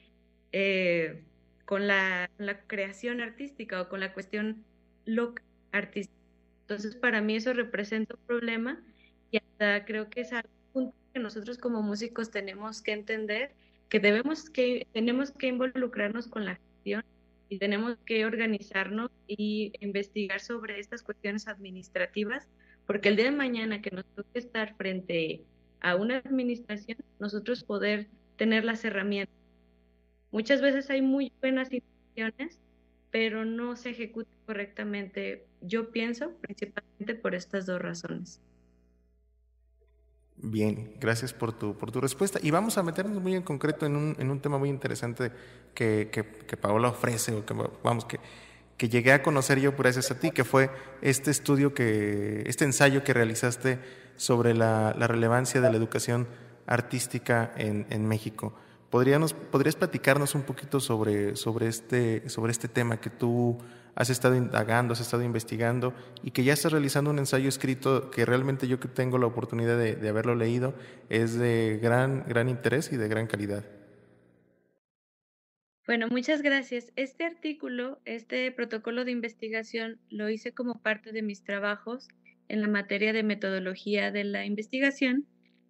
eh, 0.52 1.24
con, 1.64 1.86
la, 1.86 2.30
creación 2.66 3.20
artística 3.20 3.80
o 3.80 3.88
con 3.88 4.00
la 4.00 4.12
cuestión 4.12 4.64
local 5.06 5.44
artística. 5.72 6.14
Entonces, 6.62 6.94
para 6.96 7.20
mí 7.20 7.36
eso 7.36 7.52
representa 7.52 8.14
un 8.14 8.26
problema 8.26 8.82
y 9.30 9.38
hasta 9.38 9.84
creo 9.84 10.08
que 10.08 10.20
es 10.20 10.32
algo 10.32 10.94
que 11.12 11.18
nosotros 11.18 11.58
como 11.58 11.82
músicos 11.82 12.30
tenemos 12.30 12.80
que 12.82 12.92
entender 12.92 13.52
que 13.94 14.00
debemos 14.00 14.50
que 14.50 14.88
tenemos 14.92 15.30
que 15.30 15.46
involucrarnos 15.46 16.26
con 16.26 16.44
la 16.44 16.56
gestión 16.56 17.04
y 17.48 17.60
tenemos 17.60 17.96
que 18.04 18.26
organizarnos 18.26 19.12
y 19.28 19.72
investigar 19.78 20.40
sobre 20.40 20.80
estas 20.80 21.04
cuestiones 21.04 21.46
administrativas, 21.46 22.48
porque 22.88 23.10
el 23.10 23.14
día 23.14 23.26
de 23.26 23.30
mañana 23.36 23.82
que 23.82 23.92
nos 23.92 24.04
toque 24.16 24.40
estar 24.40 24.74
frente 24.74 25.44
a 25.78 25.94
una 25.94 26.16
administración, 26.16 26.98
nosotros 27.20 27.62
poder 27.62 28.08
tener 28.34 28.64
las 28.64 28.84
herramientas. 28.84 29.36
Muchas 30.32 30.60
veces 30.60 30.90
hay 30.90 31.00
muy 31.00 31.30
buenas 31.40 31.68
intenciones, 31.72 32.58
pero 33.12 33.44
no 33.44 33.76
se 33.76 33.90
ejecutan 33.90 34.34
correctamente. 34.44 35.46
Yo 35.60 35.92
pienso 35.92 36.32
principalmente 36.40 37.14
por 37.14 37.36
estas 37.36 37.64
dos 37.64 37.80
razones. 37.80 38.40
Bien, 40.46 40.92
gracias 41.00 41.32
por 41.32 41.54
tu, 41.54 41.74
por 41.74 41.90
tu 41.90 42.02
respuesta. 42.02 42.38
Y 42.42 42.50
vamos 42.50 42.76
a 42.76 42.82
meternos 42.82 43.18
muy 43.22 43.34
en 43.34 43.42
concreto 43.42 43.86
en 43.86 43.96
un, 43.96 44.14
en 44.18 44.30
un 44.30 44.40
tema 44.40 44.58
muy 44.58 44.68
interesante 44.68 45.32
que, 45.72 46.10
que, 46.12 46.22
que, 46.22 46.56
Paola 46.58 46.88
ofrece, 46.88 47.32
o 47.32 47.46
que, 47.46 47.54
vamos, 47.82 48.04
que, 48.04 48.20
que 48.76 48.90
llegué 48.90 49.12
a 49.12 49.22
conocer 49.22 49.58
yo 49.58 49.72
gracias 49.72 50.10
a 50.10 50.18
ti, 50.18 50.32
que 50.32 50.44
fue 50.44 50.70
este 51.00 51.30
estudio, 51.30 51.72
que, 51.72 52.42
este 52.46 52.66
ensayo 52.66 53.02
que 53.02 53.14
realizaste 53.14 53.78
sobre 54.16 54.52
la, 54.52 54.94
la 54.98 55.06
relevancia 55.06 55.62
de 55.62 55.70
la 55.70 55.78
educación 55.78 56.28
artística 56.66 57.54
en, 57.56 57.86
en 57.88 58.06
México. 58.06 58.52
¿Podríamos, 58.90 59.32
¿Podrías 59.32 59.76
platicarnos 59.76 60.34
un 60.34 60.42
poquito 60.42 60.78
sobre, 60.78 61.36
sobre, 61.36 61.68
este, 61.68 62.28
sobre 62.28 62.52
este 62.52 62.68
tema 62.68 63.00
que 63.00 63.08
tú 63.08 63.56
has 63.94 64.10
estado 64.10 64.36
indagando, 64.36 64.92
has 64.92 65.00
estado 65.00 65.22
investigando 65.22 65.94
y 66.22 66.30
que 66.32 66.44
ya 66.44 66.52
estás 66.52 66.72
realizando 66.72 67.10
un 67.10 67.18
ensayo 67.18 67.48
escrito 67.48 68.10
que 68.10 68.24
realmente 68.24 68.68
yo 68.68 68.80
que 68.80 68.88
tengo 68.88 69.18
la 69.18 69.26
oportunidad 69.26 69.78
de, 69.78 70.08
haberlo 70.08 70.34
leído 70.34 70.74
es 71.08 71.38
de 71.38 71.78
gran, 71.82 72.24
gran 72.26 72.48
interés 72.48 72.92
y 72.92 72.96
de 72.96 73.08
gran 73.08 73.26
calidad. 73.26 73.64
Bueno, 75.86 76.08
muchas 76.08 76.40
gracias. 76.40 76.92
Este 76.96 77.24
artículo, 77.24 78.00
este 78.06 78.50
protocolo 78.52 79.04
de 79.04 79.10
investigación, 79.10 79.98
lo 80.08 80.30
hice 80.30 80.52
como 80.52 80.80
parte 80.80 81.12
de 81.12 81.22
mis 81.22 81.44
trabajos 81.44 82.08
en 82.48 82.62
la 82.62 82.68
materia 82.68 83.12
de 83.12 83.22
metodología 83.22 84.10
de 84.10 84.24
la 84.24 84.46
investigación 84.46 85.26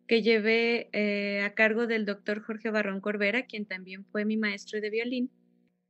que 0.07 0.23
llevé 0.23 0.89
eh, 0.93 1.43
a 1.43 1.55
cargo 1.55 1.87
del 1.87 2.05
doctor 2.05 2.43
Jorge 2.43 2.71
Barrón 2.71 3.01
Corbera, 3.01 3.47
quien 3.47 3.67
también 3.67 4.05
fue 4.05 4.25
mi 4.25 4.37
maestro 4.37 4.81
de 4.81 4.91
violín. 4.91 5.31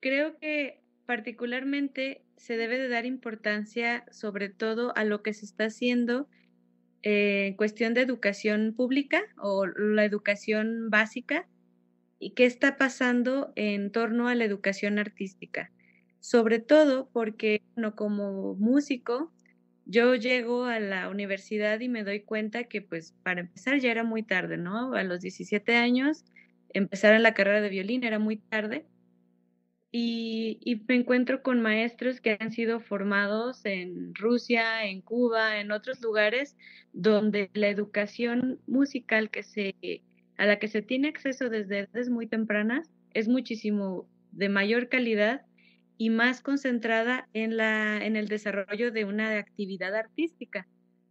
Creo 0.01 0.39
que 0.39 0.84
particularmente 1.07 2.23
se 2.37 2.57
debe 2.57 2.79
de 2.79 2.89
dar 2.89 3.07
importancia 3.07 4.05
sobre 4.11 4.49
todo 4.49 4.97
a 4.97 5.05
lo 5.05 5.23
que 5.23 5.35
se 5.35 5.45
está 5.45 5.67
haciendo 5.67 6.29
eh, 7.03 7.49
en 7.49 7.55
cuestión 7.55 7.95
de 7.95 8.03
educación 8.03 8.75
pública 8.77 9.23
o 9.39 9.67
la 9.67 10.05
educación 10.05 10.91
básica 10.91 11.47
y 12.19 12.31
qué 12.31 12.47
está 12.47 12.77
pasando 12.77 13.53
en 13.57 13.93
torno 13.93 14.29
a 14.29 14.35
la 14.35 14.45
educación 14.45 14.99
artística. 14.99 15.71
Sobre 16.21 16.59
todo 16.59 17.11
porque, 17.13 17.61
bueno, 17.75 17.95
como 17.95 18.55
músico, 18.55 19.31
yo 19.85 20.15
llego 20.15 20.65
a 20.65 20.81
la 20.81 21.11
universidad 21.11 21.81
y 21.81 21.91
me 21.91 22.05
doy 22.05 22.21
cuenta 22.21 22.65
que, 22.65 22.81
pues, 22.81 23.15
para 23.23 23.41
empezar 23.41 23.79
ya 23.79 23.91
era 23.91 24.05
muy 24.05 24.23
tarde, 24.23 24.57
¿no? 24.57 24.95
A 24.95 25.03
los 25.05 25.21
17 25.21 25.77
años, 25.77 26.25
empezar 26.71 27.15
en 27.15 27.23
la 27.23 27.35
carrera 27.35 27.61
de 27.61 27.69
violín 27.69 28.05
era 28.05 28.19
muy 28.19 28.39
tarde 28.39 28.87
y, 29.97 30.83
me 30.89 30.97
encuentro 30.97 31.41
con 31.41 31.63
maestros 31.63 32.21
que 32.21 32.37
han 32.41 32.51
sido 32.51 32.81
formados 32.81 33.65
en 33.65 34.13
Rusia, 34.17 34.87
en 34.87 35.01
Cuba, 35.01 35.61
en 35.61 35.71
otros 35.71 36.01
lugares 36.01 36.57
donde 36.93 37.49
la 37.55 37.69
educación 37.69 38.59
musical 38.67 39.31
que 39.31 39.45
se, 39.45 40.03
a 40.37 40.47
la 40.47 40.59
que 40.59 40.67
se 40.67 40.83
tiene 40.83 41.07
acceso 41.07 41.49
desde 41.49 41.79
edades 41.79 42.11
muy 42.11 42.27
tempranas 42.27 42.91
es 43.13 43.29
muchísimo 43.29 44.09
de 44.33 44.49
mayor 44.49 44.89
calidad 44.89 45.43
y 45.97 46.11
más 46.11 46.41
concentrada 46.41 47.29
en, 47.33 47.57
la, 47.57 48.05
en 48.05 48.17
el 48.17 48.27
desarrollo 48.27 48.91
de 48.91 49.05
una 49.05 49.39
actividad 49.39 49.95
artística. 49.95 50.67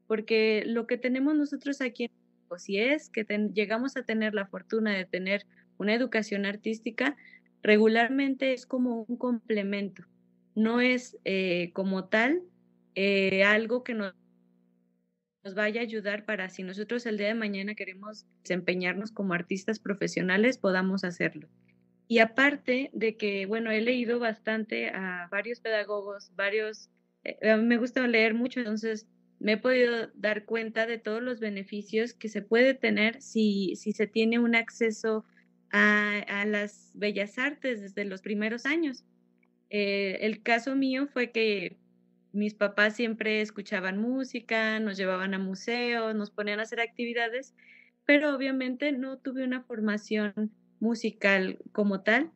Porque 0.08 0.64
lo 0.66 0.88
que 0.88 0.98
tenemos 0.98 1.36
nosotros 1.36 1.80
aquí, 1.80 2.12
si 2.58 2.80
es 2.80 3.10
que 3.10 3.24
llegamos 3.54 3.96
a 3.96 4.04
tener 4.04 4.34
la 4.34 4.46
fortuna 4.46 4.92
de 4.92 5.06
tener 5.06 5.46
una 5.78 5.94
educación 5.94 6.46
artística, 6.46 7.16
regularmente 7.64 8.54
es 8.54 8.66
como 8.66 9.06
un 9.08 9.18
complemento, 9.18 10.04
no 10.54 10.82
es 10.82 11.18
eh, 11.24 11.72
como 11.74 12.06
tal 12.10 12.44
eh, 12.94 13.44
algo 13.44 13.84
que 13.84 13.94
nos, 13.94 14.14
nos 15.44 15.56
vaya 15.56 15.82
a 15.82 15.84
ayudar 15.84 16.26
para 16.26 16.50
si 16.50 16.62
nosotros 16.64 17.06
el 17.06 17.18
día 17.18 17.28
de 17.28 17.34
mañana 17.34 17.74
queremos 17.74 18.26
desempeñarnos 18.44 19.12
como 19.12 19.34
artistas 19.34 19.80
profesionales, 19.80 20.58
podamos 20.58 21.04
hacerlo. 21.04 21.48
Y 22.08 22.20
aparte 22.20 22.92
de 22.94 23.16
que, 23.16 23.46
bueno, 23.46 23.72
he 23.72 23.82
leído 23.82 24.20
bastante 24.20 24.90
a 24.90 25.28
varios 25.32 25.62
pedagogos, 25.62 26.32
varios, 26.36 26.90
eh, 27.24 27.50
a 27.50 27.58
mí 27.58 27.64
me 27.64 27.78
gusta 27.78 28.06
leer 28.06 28.34
mucho, 28.34 28.60
entonces 28.60 29.08
me 29.40 29.54
he 29.54 29.58
podido 29.58 30.08
dar 30.14 30.46
cuenta 30.46 30.86
de 30.86 30.98
todos 30.98 31.22
los 31.22 31.40
beneficios 31.40 32.14
que 32.14 32.30
se 32.30 32.42
puede 32.42 32.74
tener 32.74 33.22
si, 33.22 33.76
si 33.78 33.94
se 33.94 34.06
tiene 34.06 34.38
un 34.40 34.56
acceso 34.56 35.26
a, 35.74 36.46
las 36.46 36.92
bellas 36.94 37.38
artes 37.40 37.82
desde 37.82 38.06
los 38.06 38.22
primeros 38.22 38.66
años. 38.66 39.04
Eh, 39.70 40.20
el 40.22 40.44
caso 40.44 40.76
mío 40.76 41.08
fue 41.08 41.32
que 41.32 41.78
mis 42.32 42.54
papás 42.54 42.96
siempre 42.96 43.42
escuchaban 43.42 43.98
música, 43.98 44.80
nos 44.80 44.98
llevaban 44.98 45.34
a 45.34 45.40
museos, 45.40 46.16
nos 46.16 46.30
ponían 46.30 46.60
a 46.60 46.64
hacer 46.64 46.80
actividades, 46.80 47.56
pero 48.06 48.36
obviamente 48.36 48.92
no 48.92 49.18
tuve 49.18 49.44
una 49.44 49.64
formación 49.64 50.52
musical 50.80 51.60
como 51.72 52.02
tal. 52.02 52.32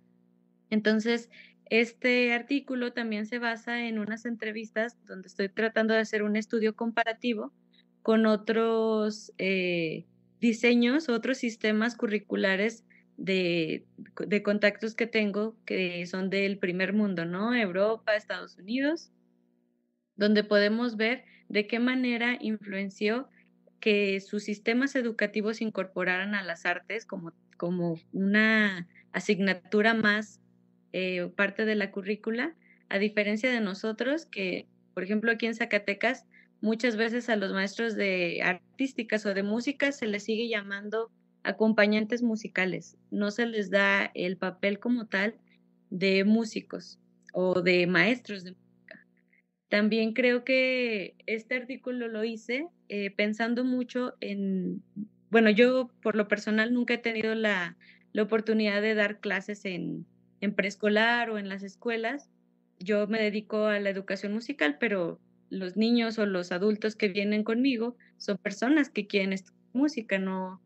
Entonces, 0.69 1.29
este 1.69 2.33
artículo 2.33 2.93
también 2.93 3.25
se 3.25 3.39
basa 3.39 3.85
en 3.85 3.99
unas 3.99 4.25
entrevistas 4.25 4.97
donde 5.05 5.27
estoy 5.27 5.49
tratando 5.49 5.93
de 5.93 5.99
hacer 5.99 6.23
un 6.23 6.37
estudio 6.37 6.75
comparativo 6.75 7.53
con 8.01 8.25
otros 8.25 9.33
eh, 9.37 10.05
diseños, 10.39 11.09
otros 11.09 11.37
sistemas 11.37 11.95
curriculares 11.95 12.86
de, 13.17 13.85
de, 14.27 14.43
contactos 14.43 14.93
que 14.95 15.07
tengo 15.07 15.55
que 15.65 16.05
son 16.05 16.29
del 16.29 16.59
primer 16.59 16.93
mundo, 16.93 17.25
¿no? 17.25 17.53
Europa, 17.53 18.15
Estados 18.15 18.57
Unidos, 18.57 19.11
donde 20.15 20.43
podemos 20.43 20.95
ver 20.97 21.25
de 21.49 21.67
qué 21.67 21.79
manera 21.79 22.37
influenció 22.39 23.27
que 23.79 24.19
sus 24.21 24.43
sistemas 24.43 24.95
educativos 24.95 25.61
incorporaran 25.61 26.35
a 26.35 26.43
las 26.43 26.65
artes 26.65 27.05
como, 27.05 27.33
como 27.57 27.99
una 28.11 28.87
asignatura 29.11 29.93
más 29.93 30.39
eh, 30.93 31.29
parte 31.35 31.65
de 31.65 31.75
la 31.75 31.91
currícula, 31.91 32.55
a 32.89 32.99
diferencia 32.99 33.51
de 33.51 33.61
nosotros 33.61 34.25
que, 34.25 34.67
por 34.93 35.03
ejemplo, 35.03 35.31
aquí 35.31 35.45
en 35.45 35.55
Zacatecas, 35.55 36.25
muchas 36.61 36.97
veces 36.97 37.29
a 37.29 37.35
los 37.35 37.51
maestros 37.51 37.95
de 37.95 38.41
artísticas 38.43 39.25
o 39.25 39.33
de 39.33 39.43
música 39.43 39.91
se 39.91 40.07
les 40.07 40.23
sigue 40.23 40.49
llamando 40.49 41.11
acompañantes 41.43 42.23
musicales, 42.23 42.97
no 43.11 43.31
se 43.31 43.45
les 43.45 43.69
da 43.69 44.11
el 44.13 44.37
papel 44.37 44.79
como 44.79 45.07
tal 45.07 45.35
de 45.89 46.23
músicos 46.23 46.99
o 47.33 47.61
de 47.61 47.87
maestros 47.87 48.43
de 48.43 48.51
música. 48.51 49.05
También 49.69 50.13
creo 50.13 50.43
que 50.43 51.15
este 51.25 51.55
artículo 51.55 52.07
lo 52.07 52.23
hice 52.23 52.67
eh, 52.89 53.11
pensando 53.11 53.63
mucho 53.63 54.15
en, 54.21 54.81
bueno, 55.29 55.49
yo 55.49 55.89
por 56.01 56.15
lo 56.15 56.27
personal 56.27 56.73
nunca 56.73 56.95
he 56.95 56.97
tenido 56.97 57.35
la, 57.35 57.77
la 58.13 58.23
oportunidad 58.23 58.81
de 58.81 58.95
dar 58.95 59.19
clases 59.19 59.65
en, 59.65 60.05
en 60.41 60.53
preescolar 60.53 61.29
o 61.29 61.37
en 61.37 61.49
las 61.49 61.63
escuelas. 61.63 62.29
Yo 62.79 63.07
me 63.07 63.21
dedico 63.21 63.65
a 63.65 63.79
la 63.79 63.89
educación 63.89 64.33
musical, 64.33 64.77
pero 64.79 65.19
los 65.49 65.77
niños 65.77 66.17
o 66.19 66.25
los 66.25 66.51
adultos 66.51 66.95
que 66.95 67.07
vienen 67.07 67.43
conmigo 67.43 67.95
son 68.17 68.37
personas 68.37 68.89
que 68.89 69.07
quieren 69.07 69.33
estudiar 69.33 69.57
música, 69.73 70.17
no, 70.17 70.61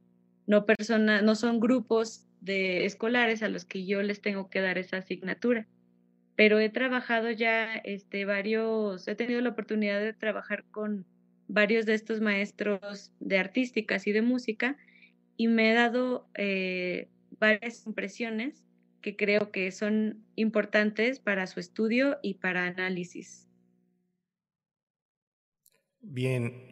no, 0.47 0.65
persona, 0.65 1.21
no 1.21 1.35
son 1.35 1.59
grupos 1.59 2.27
de 2.41 2.85
escolares 2.85 3.43
a 3.43 3.49
los 3.49 3.65
que 3.65 3.85
yo 3.85 4.01
les 4.01 4.21
tengo 4.21 4.49
que 4.49 4.61
dar 4.61 4.77
esa 4.77 4.97
asignatura. 4.97 5.67
Pero 6.35 6.59
he 6.59 6.69
trabajado 6.69 7.29
ya 7.31 7.75
este, 7.75 8.25
varios, 8.25 9.07
he 9.07 9.15
tenido 9.15 9.41
la 9.41 9.49
oportunidad 9.49 9.99
de 9.99 10.13
trabajar 10.13 10.65
con 10.71 11.05
varios 11.47 11.85
de 11.85 11.93
estos 11.93 12.21
maestros 12.21 13.11
de 13.19 13.37
artísticas 13.37 14.07
y 14.07 14.11
de 14.11 14.21
música 14.21 14.77
y 15.37 15.47
me 15.47 15.71
he 15.71 15.73
dado 15.73 16.29
eh, 16.35 17.09
varias 17.39 17.85
impresiones 17.85 18.63
que 19.01 19.15
creo 19.15 19.51
que 19.51 19.71
son 19.71 20.23
importantes 20.35 21.19
para 21.19 21.47
su 21.47 21.59
estudio 21.59 22.19
y 22.21 22.35
para 22.35 22.65
análisis. 22.65 23.47
Bien, 26.01 26.70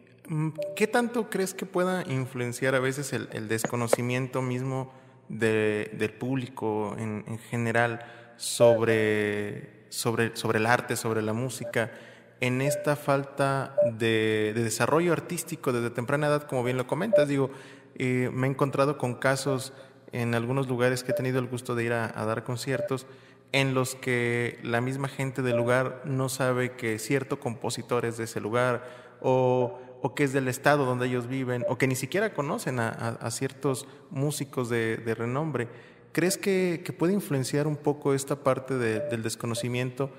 ¿qué 0.76 0.86
tanto 0.86 1.28
crees 1.28 1.54
que 1.54 1.66
pueda 1.66 2.04
influenciar 2.08 2.74
a 2.74 2.80
veces 2.80 3.12
el, 3.12 3.48
desconocimiento 3.48 4.42
mismo 4.42 4.92
del 5.28 6.12
público 6.18 6.94
en, 6.98 7.38
general 7.50 8.00
sobre, 8.36 9.86
sobre, 9.88 10.36
sobre, 10.36 10.58
el 10.58 10.66
arte, 10.66 10.96
sobre 10.96 11.22
la 11.22 11.32
música, 11.32 11.92
en 12.40 12.62
esta 12.62 12.96
falta 12.96 13.74
de, 13.98 14.52
desarrollo 14.54 15.12
artístico 15.12 15.72
desde 15.72 15.90
temprana 15.90 16.28
edad, 16.28 16.44
como 16.44 16.62
bien 16.62 16.76
lo 16.76 16.86
comentas? 16.86 17.28
Digo, 17.28 17.50
eh, 17.96 18.30
me 18.32 18.46
he 18.46 18.50
encontrado 18.50 18.98
con 18.98 19.14
casos 19.14 19.72
en 20.12 20.34
algunos 20.34 20.68
lugares 20.68 21.04
que 21.04 21.12
he 21.12 21.14
tenido 21.14 21.38
el 21.38 21.46
gusto 21.46 21.74
de 21.74 21.84
ir 21.84 21.92
a, 21.92 22.08
dar 22.08 22.44
conciertos 22.44 23.06
en 23.52 23.74
los 23.74 23.96
que 23.96 24.58
la 24.62 24.80
misma 24.80 25.08
gente 25.08 25.42
del 25.42 25.56
lugar 25.56 26.02
no 26.04 26.28
sabe 26.28 26.72
que 26.72 26.98
cierto 27.00 27.40
compositor 27.40 28.04
es 28.04 28.16
de 28.16 28.24
ese 28.24 28.40
lugar 28.40 28.84
o, 29.20 29.78
que 30.14 30.24
es 30.24 30.32
del 30.32 30.48
estado 30.48 30.84
donde 30.84 31.06
ellos 31.06 31.28
viven 31.28 31.64
o 31.68 31.78
que 31.78 31.86
ni 31.86 31.94
siquiera 31.94 32.32
conocen 32.32 32.80
a, 32.80 33.30
ciertos 33.30 33.86
músicos 34.10 34.68
de, 34.68 35.14
renombre. 35.16 35.68
¿Crees 36.12 36.36
que, 36.38 36.82
puede 36.98 37.12
influenciar 37.12 37.66
un 37.66 37.76
poco 37.76 38.14
esta 38.14 38.42
parte 38.42 38.74
del 38.74 39.22
desconocimiento 39.22 40.10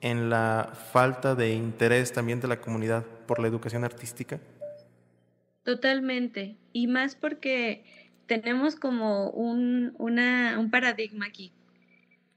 en 0.00 0.30
la 0.30 0.72
falta 0.92 1.34
de 1.34 1.54
interés 1.54 2.12
también 2.12 2.40
de 2.40 2.48
la 2.48 2.60
comunidad 2.60 3.04
por 3.26 3.40
la 3.40 3.48
educación 3.48 3.84
artística? 3.84 4.40
Totalmente. 5.62 6.56
Y 6.72 6.86
más 6.86 7.14
porque 7.14 7.84
tenemos 8.26 8.76
como 8.76 9.30
un, 9.30 9.94
un 9.98 10.70
paradigma 10.70 11.26
aquí. 11.26 11.52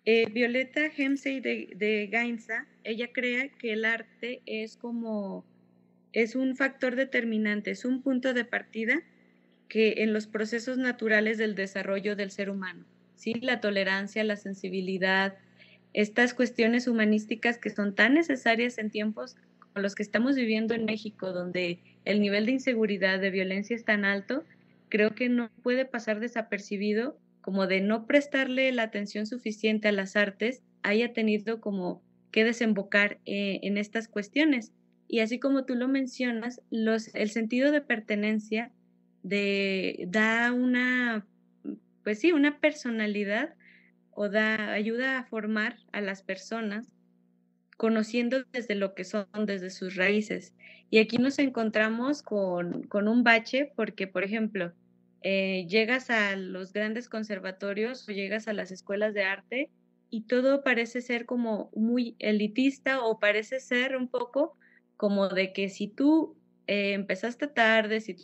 Eh, 0.06 0.28
Violeta 0.32 0.82
Hemsey 0.98 1.40
de, 1.40 1.70
de 1.76 2.08
Gainza, 2.08 2.68
ella 2.84 3.10
cree 3.14 3.52
que 3.58 3.72
el 3.74 3.86
arte 3.86 4.42
es 4.46 4.76
como, 4.76 5.46
es 6.14 6.36
un 6.36 6.56
factor 6.56 6.96
determinante, 6.96 7.72
es 7.72 7.86
un 7.86 8.02
punto 8.02 8.34
de 8.34 8.46
partida 8.46 9.02
que 9.68 10.04
en 10.04 10.14
los 10.14 10.28
procesos 10.28 10.78
naturales 10.78 11.38
del 11.38 11.56
desarrollo 11.56 12.16
del 12.16 12.32
ser 12.32 12.50
humano, 12.50 12.86
¿sí? 13.16 13.34
La 13.42 13.60
tolerancia, 13.60 14.24
la 14.24 14.36
sensibilidad, 14.36 15.36
estas 15.94 16.34
cuestiones 16.34 16.88
humanísticas 16.88 17.58
que 17.58 17.70
son 17.70 17.96
tan 17.96 18.14
necesarias 18.14 18.78
en 18.78 18.90
tiempos 18.90 19.36
como 19.60 19.82
los 19.82 19.96
que 19.96 20.04
estamos 20.04 20.36
viviendo 20.36 20.74
en 20.74 20.86
México, 20.86 21.32
donde 21.32 21.80
el 22.06 22.22
nivel 22.22 22.46
de 22.46 22.54
inseguridad, 22.54 23.20
de 23.20 23.32
violencia 23.32 23.76
es 23.76 23.86
tan 23.86 24.06
alto, 24.06 24.44
creo 24.90 25.16
que 25.16 25.30
no 25.30 25.50
puede 25.64 25.86
pasar 25.86 26.20
desapercibido 26.20 27.18
como 27.42 27.68
de 27.68 27.82
no 27.82 28.06
prestarle 28.06 28.72
la 28.72 28.84
atención 28.84 29.26
suficiente 29.26 29.88
a 29.88 29.92
las 29.92 30.16
artes, 30.16 30.62
haya 30.84 31.14
tenido 31.14 31.60
como 31.60 32.02
que 32.32 32.44
desembocar 32.44 33.20
eh, 33.26 33.60
en 33.64 33.78
estas 33.78 34.08
cuestiones. 34.08 34.72
Y 35.08 35.20
así 35.20 35.40
como 35.40 35.66
tú 35.66 35.76
lo 35.76 35.88
mencionas, 35.88 36.62
los, 36.72 37.14
el 37.16 37.30
sentido 37.30 37.72
de 37.72 37.82
pertenencia 37.82 38.72
de, 39.22 40.06
da 40.08 40.52
una, 40.52 41.26
pues 42.04 42.20
sí, 42.20 42.32
una 42.32 42.60
personalidad 42.60 43.54
o 44.12 44.30
da, 44.30 44.74
ayuda 44.74 45.20
a 45.20 45.24
formar 45.26 45.78
a 45.92 46.02
las 46.02 46.24
personas 46.24 46.88
conociendo 47.78 48.44
desde 48.52 48.76
lo 48.76 48.94
que 48.94 49.04
son, 49.04 49.28
desde 49.46 49.70
sus 49.70 49.96
raíces. 49.96 50.54
Y 50.90 51.00
aquí 51.00 51.18
nos 51.18 51.40
encontramos 51.40 52.22
con, 52.22 52.84
con 52.84 53.08
un 53.08 53.24
bache 53.24 53.72
porque, 53.76 54.08
por 54.08 54.24
ejemplo, 54.24 54.74
eh, 55.22 55.66
llegas 55.68 56.10
a 56.10 56.36
los 56.36 56.74
grandes 56.74 57.10
conservatorios 57.10 58.08
o 58.08 58.12
llegas 58.12 58.48
a 58.48 58.54
las 58.54 58.72
escuelas 58.72 59.14
de 59.14 59.24
arte 59.24 59.70
y 60.10 60.22
todo 60.22 60.64
parece 60.64 61.02
ser 61.02 61.26
como 61.26 61.72
muy 61.74 62.16
elitista 62.20 63.04
o 63.04 63.20
parece 63.20 63.60
ser 63.60 63.96
un 63.96 64.10
poco 64.10 64.56
como 64.98 65.30
de 65.30 65.54
que 65.54 65.70
si 65.70 65.88
tú 65.88 66.36
eh, 66.68 66.94
empezaste 66.94 67.48
tarde, 67.48 68.02
si 68.02 68.16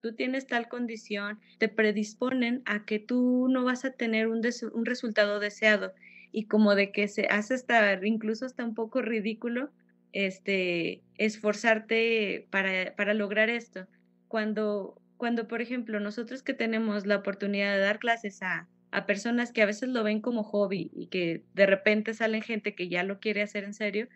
tú 0.00 0.14
tienes 0.14 0.46
tal 0.46 0.68
condición, 0.68 1.40
te 1.58 1.68
predisponen 1.68 2.62
a 2.66 2.84
que 2.84 2.98
tú 2.98 3.48
no 3.48 3.64
vas 3.64 3.84
a 3.84 3.92
tener 3.92 4.28
un, 4.28 4.42
un 4.72 4.86
resultado 4.86 5.40
deseado 5.40 5.94
y 6.32 6.46
como 6.46 6.74
de 6.74 6.92
que 6.92 7.08
se 7.08 7.26
hace 7.26 7.54
hasta 7.54 8.04
incluso 8.06 8.46
hasta 8.46 8.64
un 8.64 8.74
poco 8.74 9.02
ridículo 9.02 9.70
este 10.12 11.02
esforzarte 11.18 12.46
para, 12.50 12.94
para 12.96 13.14
lograr 13.14 13.50
esto. 13.50 13.86
Cuando 14.28 15.00
cuando, 15.16 15.48
por 15.48 15.62
ejemplo, 15.62 15.98
nosotros 16.00 16.42
que 16.42 16.54
tenemos 16.54 17.06
la 17.06 17.16
oportunidad 17.16 17.74
de 17.74 17.80
dar 17.80 17.98
clases 17.98 18.42
a, 18.42 18.68
a 18.90 19.06
personas 19.06 19.52
que 19.52 19.62
a 19.62 19.66
veces 19.66 19.88
lo 19.88 20.04
ven 20.04 20.20
como 20.20 20.42
hobby 20.44 20.90
y 20.94 21.06
que 21.06 21.42
de 21.54 21.66
repente 21.66 22.14
salen 22.14 22.42
gente 22.42 22.74
que 22.74 22.88
ya 22.88 23.02
lo 23.02 23.18
quiere 23.18 23.42
hacer 23.42 23.64
en 23.64 23.74
serio, 23.74 24.08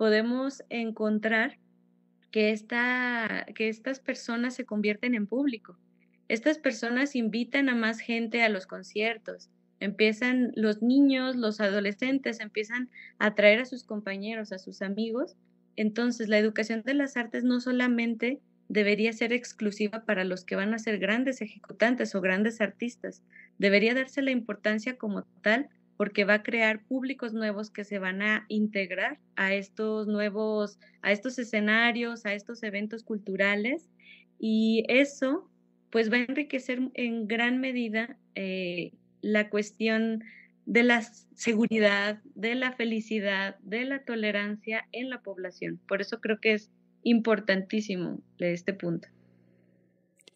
podemos 0.00 0.64
encontrar 0.70 1.58
que, 2.30 2.52
esta, 2.52 3.44
que 3.54 3.68
estas 3.68 4.00
personas 4.00 4.54
se 4.54 4.64
convierten 4.64 5.14
en 5.14 5.26
público. 5.26 5.76
Estas 6.26 6.56
personas 6.56 7.14
invitan 7.14 7.68
a 7.68 7.74
más 7.74 8.00
gente 8.00 8.42
a 8.42 8.48
los 8.48 8.66
conciertos, 8.66 9.50
empiezan 9.78 10.52
los 10.56 10.80
niños, 10.80 11.36
los 11.36 11.60
adolescentes, 11.60 12.40
empiezan 12.40 12.88
a 13.18 13.26
atraer 13.26 13.60
a 13.60 13.66
sus 13.66 13.84
compañeros, 13.84 14.52
a 14.52 14.58
sus 14.58 14.80
amigos. 14.80 15.36
Entonces, 15.76 16.30
la 16.30 16.38
educación 16.38 16.80
de 16.82 16.94
las 16.94 17.18
artes 17.18 17.44
no 17.44 17.60
solamente 17.60 18.40
debería 18.68 19.12
ser 19.12 19.34
exclusiva 19.34 20.06
para 20.06 20.24
los 20.24 20.46
que 20.46 20.56
van 20.56 20.72
a 20.72 20.78
ser 20.78 20.98
grandes 20.98 21.42
ejecutantes 21.42 22.14
o 22.14 22.22
grandes 22.22 22.62
artistas. 22.62 23.22
Debería 23.58 23.92
darse 23.92 24.22
la 24.22 24.30
importancia 24.30 24.96
como 24.96 25.24
tal 25.42 25.68
porque 26.00 26.24
va 26.24 26.32
a 26.32 26.42
crear 26.42 26.82
públicos 26.86 27.34
nuevos 27.34 27.68
que 27.68 27.84
se 27.84 27.98
van 27.98 28.22
a 28.22 28.46
integrar 28.48 29.18
a 29.36 29.52
estos 29.52 30.06
nuevos, 30.06 30.78
a 31.02 31.12
estos 31.12 31.38
escenarios, 31.38 32.24
a 32.24 32.32
estos 32.32 32.62
eventos 32.62 33.02
culturales 33.02 33.90
y 34.38 34.86
eso 34.88 35.46
pues 35.90 36.10
va 36.10 36.16
a 36.16 36.20
enriquecer 36.20 36.80
en 36.94 37.28
gran 37.28 37.60
medida 37.60 38.16
eh, 38.34 38.94
la 39.20 39.50
cuestión 39.50 40.24
de 40.64 40.84
la 40.84 41.02
seguridad, 41.34 42.22
de 42.34 42.54
la 42.54 42.72
felicidad, 42.72 43.58
de 43.58 43.84
la 43.84 44.02
tolerancia 44.02 44.88
en 44.92 45.10
la 45.10 45.20
población. 45.20 45.80
Por 45.86 46.00
eso 46.00 46.22
creo 46.22 46.40
que 46.40 46.54
es 46.54 46.70
importantísimo 47.02 48.22
este 48.38 48.72
punto. 48.72 49.08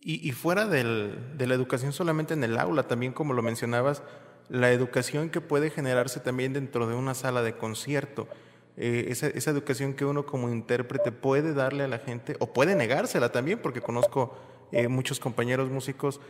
Y, 0.07 0.31
fuera 0.33 0.67
del, 0.67 1.39
de 1.39 1.47
la 1.47 1.55
educación 1.55 1.95
solamente 1.95 2.35
en 2.35 2.45
el 2.45 2.59
aula, 2.59 2.83
también 2.83 3.15
como 3.15 3.33
lo 3.33 3.41
mencionabas, 3.41 4.03
la 4.49 4.71
educación 4.73 5.31
que 5.31 5.41
puede 5.41 5.71
generarse 5.71 6.21
también 6.21 6.53
dentro 6.53 6.87
de 6.87 6.95
una 6.95 7.15
sala 7.15 7.43
de 7.43 7.57
concierto, 7.57 8.29
eh, 8.77 9.07
esa, 9.09 9.29
esa, 9.29 9.51
educación 9.51 9.95
que 9.95 10.05
uno 10.05 10.27
como 10.27 10.51
intérprete 10.51 11.13
puede 11.13 11.55
darle 11.55 11.85
a 11.85 11.89
la 11.89 11.99
gente, 11.99 12.37
o 12.41 12.53
puede 12.53 12.75
negársela 12.75 13.31
también, 13.31 13.61
porque 13.61 13.81
conozco 13.81 14.37
eh, 14.73 14.89
muchos 14.89 15.21
compañeros 15.21 15.71
músicos 15.71 16.21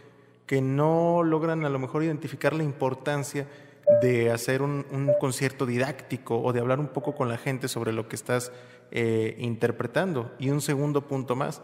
que 0.46 0.61
no 0.61 1.22
logran 1.22 1.64
a 1.64 1.70
lo 1.70 1.79
mejor 1.79 2.03
identificar 2.03 2.53
la 2.53 2.62
importancia 2.62 3.46
de 4.03 4.31
hacer 4.31 4.62
un, 4.62 4.85
concierto 5.20 5.66
didáctico 5.66 6.40
o 6.40 6.53
de 6.53 6.61
hablar 6.61 6.81
un 6.81 6.88
poco 6.88 7.14
con 7.14 7.29
la 7.29 7.38
gente 7.38 7.68
sobre 7.68 7.92
lo 7.92 8.09
que 8.09 8.16
estás 8.16 8.53
eh, 8.90 9.37
interpretando. 9.38 10.33
Y 10.38 10.50
un 10.50 10.61
segundo 10.61 11.07
punto 11.07 11.37
más, 11.37 11.62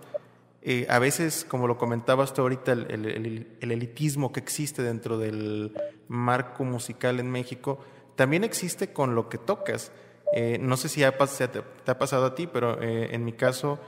Eh, 0.63 0.87
a 0.91 0.99
veces, 0.99 1.47
como 1.49 1.67
lo 1.67 1.79
comentabas 1.79 2.35
tú 2.35 2.43
ahorita, 2.43 2.73
el, 2.73 3.57
elitismo 3.61 4.31
que 4.31 4.41
existe 4.41 4.83
dentro 4.83 5.17
del 5.17 5.75
marco 6.09 6.65
musical 6.65 7.19
en 7.19 7.31
México, 7.31 7.81
también 8.15 8.45
existe 8.45 8.93
con 8.93 9.15
lo 9.15 9.29
que 9.29 9.39
tocas. 9.39 9.93
Eh, 10.35 10.59
no 10.61 10.77
sé 10.77 10.89
si 10.89 11.01
te, 11.01 11.07
ha 11.07 11.99
pasado 11.99 12.27
a 12.27 12.35
ti, 12.35 12.47
pero 12.47 12.81
eh, 12.83 13.09
en 13.13 13.25
mi 13.25 13.33
caso 13.33 13.79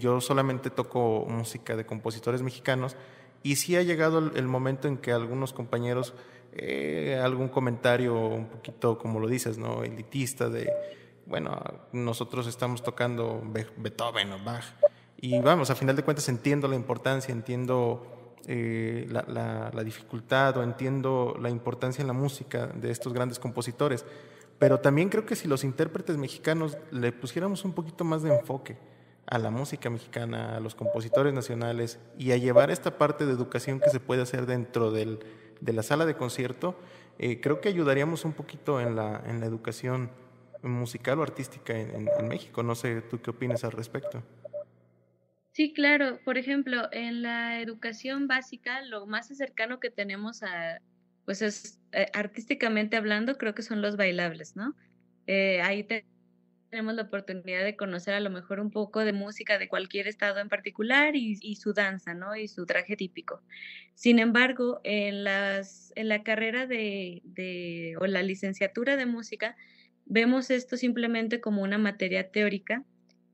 yo 0.00 0.20
solamente 0.20 0.68
toco 0.68 1.24
música 1.28 1.76
de 1.76 1.86
compositores 1.86 2.42
mexicanos 2.42 2.96
y 3.44 3.54
sí 3.54 3.76
ha 3.76 3.82
llegado 3.82 4.18
el, 4.18 4.48
momento 4.48 4.88
en 4.88 4.96
que 4.96 5.12
algunos 5.12 5.52
compañeros, 5.52 6.12
algún 7.22 7.46
comentario 7.46 8.18
un 8.18 8.48
poquito, 8.48 8.98
como 8.98 9.20
lo 9.20 9.28
dices, 9.28 9.58
¿no? 9.58 9.84
elitista 9.84 10.48
de, 10.48 10.68
bueno, 11.24 11.62
nosotros 11.92 12.48
estamos 12.48 12.82
tocando 12.82 13.40
Beethoven 13.76 14.32
o 14.32 14.38
Bach 14.42 14.64
y 15.22 15.38
vamos, 15.40 15.68
a 15.70 15.74
final 15.74 15.96
de 15.96 16.02
cuentas 16.02 16.28
entiendo 16.30 16.66
la 16.66 16.76
importancia, 16.76 17.30
entiendo 17.30 18.06
eh, 18.46 19.06
la, 19.10 19.70
dificultad 19.84 20.56
o 20.56 20.62
entiendo 20.62 21.36
la 21.38 21.50
importancia 21.50 22.00
en 22.00 22.06
la 22.06 22.14
música 22.14 22.68
de 22.68 22.90
estos 22.90 23.12
grandes 23.12 23.38
compositores. 23.38 24.06
Pero 24.58 24.80
también 24.80 25.10
creo 25.10 25.26
que 25.26 25.36
si 25.36 25.46
los 25.46 25.62
intérpretes 25.62 26.16
mexicanos 26.16 26.78
le 26.90 27.12
pusiéramos 27.12 27.66
un 27.66 27.72
poquito 27.74 28.02
más 28.02 28.22
de 28.22 28.34
enfoque 28.34 28.78
a 29.26 29.38
la 29.38 29.50
música 29.50 29.90
mexicana, 29.90 30.56
a 30.56 30.60
los 30.60 30.74
compositores 30.74 31.34
nacionales 31.34 31.98
y 32.18 32.32
a 32.32 32.38
llevar 32.38 32.70
esta 32.70 32.96
parte 32.96 33.26
de 33.26 33.32
educación 33.32 33.78
que 33.78 33.90
se 33.90 34.00
puede 34.00 34.22
hacer 34.22 34.46
dentro 34.46 34.90
del, 34.90 35.20
de 35.60 35.72
la 35.74 35.82
sala 35.82 36.06
de 36.06 36.16
concierto, 36.16 36.76
eh, 37.18 37.42
creo 37.42 37.60
que 37.60 37.68
ayudaríamos 37.68 38.24
un 38.24 38.32
poquito 38.32 38.80
en 38.80 38.96
la, 38.96 39.22
en 39.26 39.40
la 39.40 39.46
educación 39.46 40.10
musical 40.62 41.20
o 41.20 41.22
artística 41.22 41.78
en 41.78 42.08
México. 42.26 42.62
No 42.62 42.74
sé, 42.74 43.02
¿tú 43.02 43.20
qué 43.20 43.30
opinas 43.30 43.64
al 43.64 43.72
respecto? 43.72 44.22
Sí, 45.52 45.72
claro. 45.72 46.20
Por 46.24 46.38
ejemplo, 46.38 46.88
en 46.92 47.22
la 47.22 47.60
educación 47.60 48.28
básica, 48.28 48.82
lo 48.82 49.06
más 49.06 49.28
cercano 49.36 49.80
que 49.80 49.90
tenemos 49.90 50.42
a, 50.42 50.80
pues 51.24 51.42
es 51.42 51.80
eh, 51.92 52.06
artísticamente 52.14 52.96
hablando, 52.96 53.36
creo 53.36 53.54
que 53.54 53.62
son 53.62 53.82
los 53.82 53.96
bailables, 53.96 54.54
¿no? 54.56 54.76
Eh, 55.26 55.60
ahí 55.62 55.86
tenemos 56.70 56.94
la 56.94 57.02
oportunidad 57.02 57.64
de 57.64 57.76
conocer 57.76 58.14
a 58.14 58.20
lo 58.20 58.30
mejor 58.30 58.60
un 58.60 58.70
poco 58.70 59.00
de 59.04 59.12
música 59.12 59.58
de 59.58 59.68
cualquier 59.68 60.06
estado 60.06 60.38
en 60.40 60.48
particular 60.48 61.16
y, 61.16 61.36
y, 61.40 61.56
su 61.56 61.72
danza, 61.72 62.14
¿no? 62.14 62.36
Y 62.36 62.46
su 62.48 62.64
traje 62.64 62.96
típico. 62.96 63.42
Sin 63.94 64.20
embargo, 64.20 64.80
en, 64.84 65.24
las, 65.24 65.92
en 65.96 66.08
la 66.08 66.22
carrera 66.22 66.66
de, 66.66 67.22
de, 67.24 67.96
o 68.00 68.06
la 68.06 68.22
licenciatura 68.22 68.96
de 68.96 69.06
música, 69.06 69.56
vemos 70.06 70.50
esto 70.50 70.76
simplemente 70.76 71.40
como 71.40 71.62
una 71.62 71.78
materia 71.78 72.30
teórica 72.30 72.84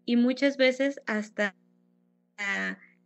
y 0.07 0.17
muchas 0.17 0.57
veces 0.57 1.01
hasta 1.07 1.55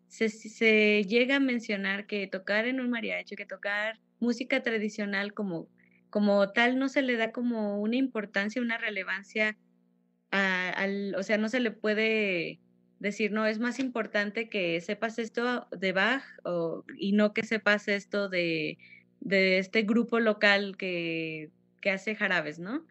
se, 0.09 1.05
llega 1.05 1.37
a 1.37 1.41
mencionar 1.41 2.07
que 2.07 2.27
tocar 2.27 2.67
en 2.67 2.81
un 2.81 2.91
mariachi, 2.91 3.37
que 3.37 3.47
tocar 3.47 3.99
música 4.19 4.63
tradicional 4.63 5.33
como, 5.35 5.69
como 6.11 6.53
tal 6.53 6.79
no 6.79 6.89
se 6.89 7.03
le 7.03 7.17
da 7.17 7.33
como 7.33 7.81
una 7.81 7.97
importancia, 7.97 8.61
una 8.61 8.79
relevancia 8.79 9.57
al, 10.31 11.15
o 11.17 11.23
sea, 11.23 11.39
no 11.39 11.49
se 11.49 11.61
le 11.61 11.71
puede 11.71 12.61
decir, 12.99 13.33
no, 13.33 13.47
es 13.47 13.59
más 13.59 13.79
importante 13.79 14.49
que 14.49 14.81
sepas 14.81 15.19
esto 15.19 15.67
de 15.71 15.93
Bach 15.93 16.23
o, 16.45 16.85
y 16.99 17.13
no 17.13 17.33
que 17.33 17.45
sepas 17.45 17.89
esto 17.89 18.29
de, 18.29 18.79
de 19.21 19.59
este 19.59 19.83
grupo 19.83 20.21
local 20.21 20.77
que, 20.77 21.51
que 21.81 21.91
hace 21.91 22.15
jarabes, 22.15 22.59
¿no? 22.59 22.87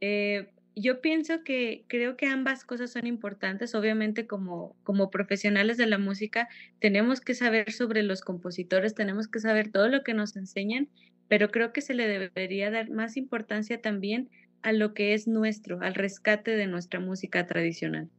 Eh, 0.00 0.52
yo 0.76 1.00
pienso 1.00 1.42
que 1.42 1.84
creo 1.88 2.18
que 2.18 2.26
ambas 2.26 2.64
cosas 2.64 2.92
son 2.92 3.06
importantes. 3.06 3.74
Obviamente, 3.74 4.26
como, 4.26 4.76
como 4.84 5.10
profesionales 5.10 5.78
de 5.78 5.86
la 5.86 5.96
música, 5.96 6.48
tenemos 6.80 7.22
que 7.22 7.34
saber 7.34 7.72
sobre 7.72 8.02
los 8.02 8.20
compositores, 8.20 8.94
tenemos 8.94 9.26
que 9.26 9.40
saber 9.40 9.72
todo 9.72 9.88
lo 9.88 10.04
que 10.04 10.12
nos 10.12 10.36
enseñan, 10.36 10.90
pero 11.28 11.50
creo 11.50 11.72
que 11.72 11.80
se 11.80 11.94
le 11.94 12.06
debería 12.06 12.70
dar 12.70 12.90
más 12.90 13.16
importancia 13.16 13.80
también 13.80 14.28
a 14.60 14.72
lo 14.72 14.92
que 14.92 15.14
es 15.14 15.26
nuestro, 15.26 15.80
al 15.80 15.94
rescate 15.94 16.50
de 16.50 16.66
nuestra 16.66 17.00
música 17.00 17.46
tradicional. 17.46 18.10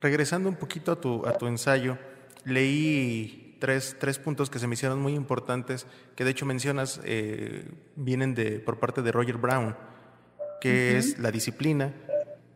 Regresando 0.00 0.48
un 0.48 0.56
poquito 0.56 0.92
a 0.92 1.00
tu, 1.00 1.26
a 1.26 1.36
tu 1.36 1.48
ensayo, 1.48 1.98
leí 2.46 3.58
tres, 3.60 3.96
tres, 4.00 4.18
puntos 4.18 4.48
que 4.48 4.58
se 4.58 4.66
me 4.66 4.72
hicieron 4.72 5.02
muy 5.02 5.12
importantes, 5.12 5.86
que 6.16 6.24
de 6.24 6.30
hecho 6.30 6.46
mencionas, 6.46 6.98
eh, 7.04 7.70
vienen 7.94 8.34
de, 8.34 8.58
por 8.58 8.80
parte 8.80 9.02
de 9.02 9.12
Roger 9.12 9.36
Brown 9.36 9.76
que 10.60 10.98
es 10.98 11.18
la 11.18 11.30
disciplina, 11.30 11.92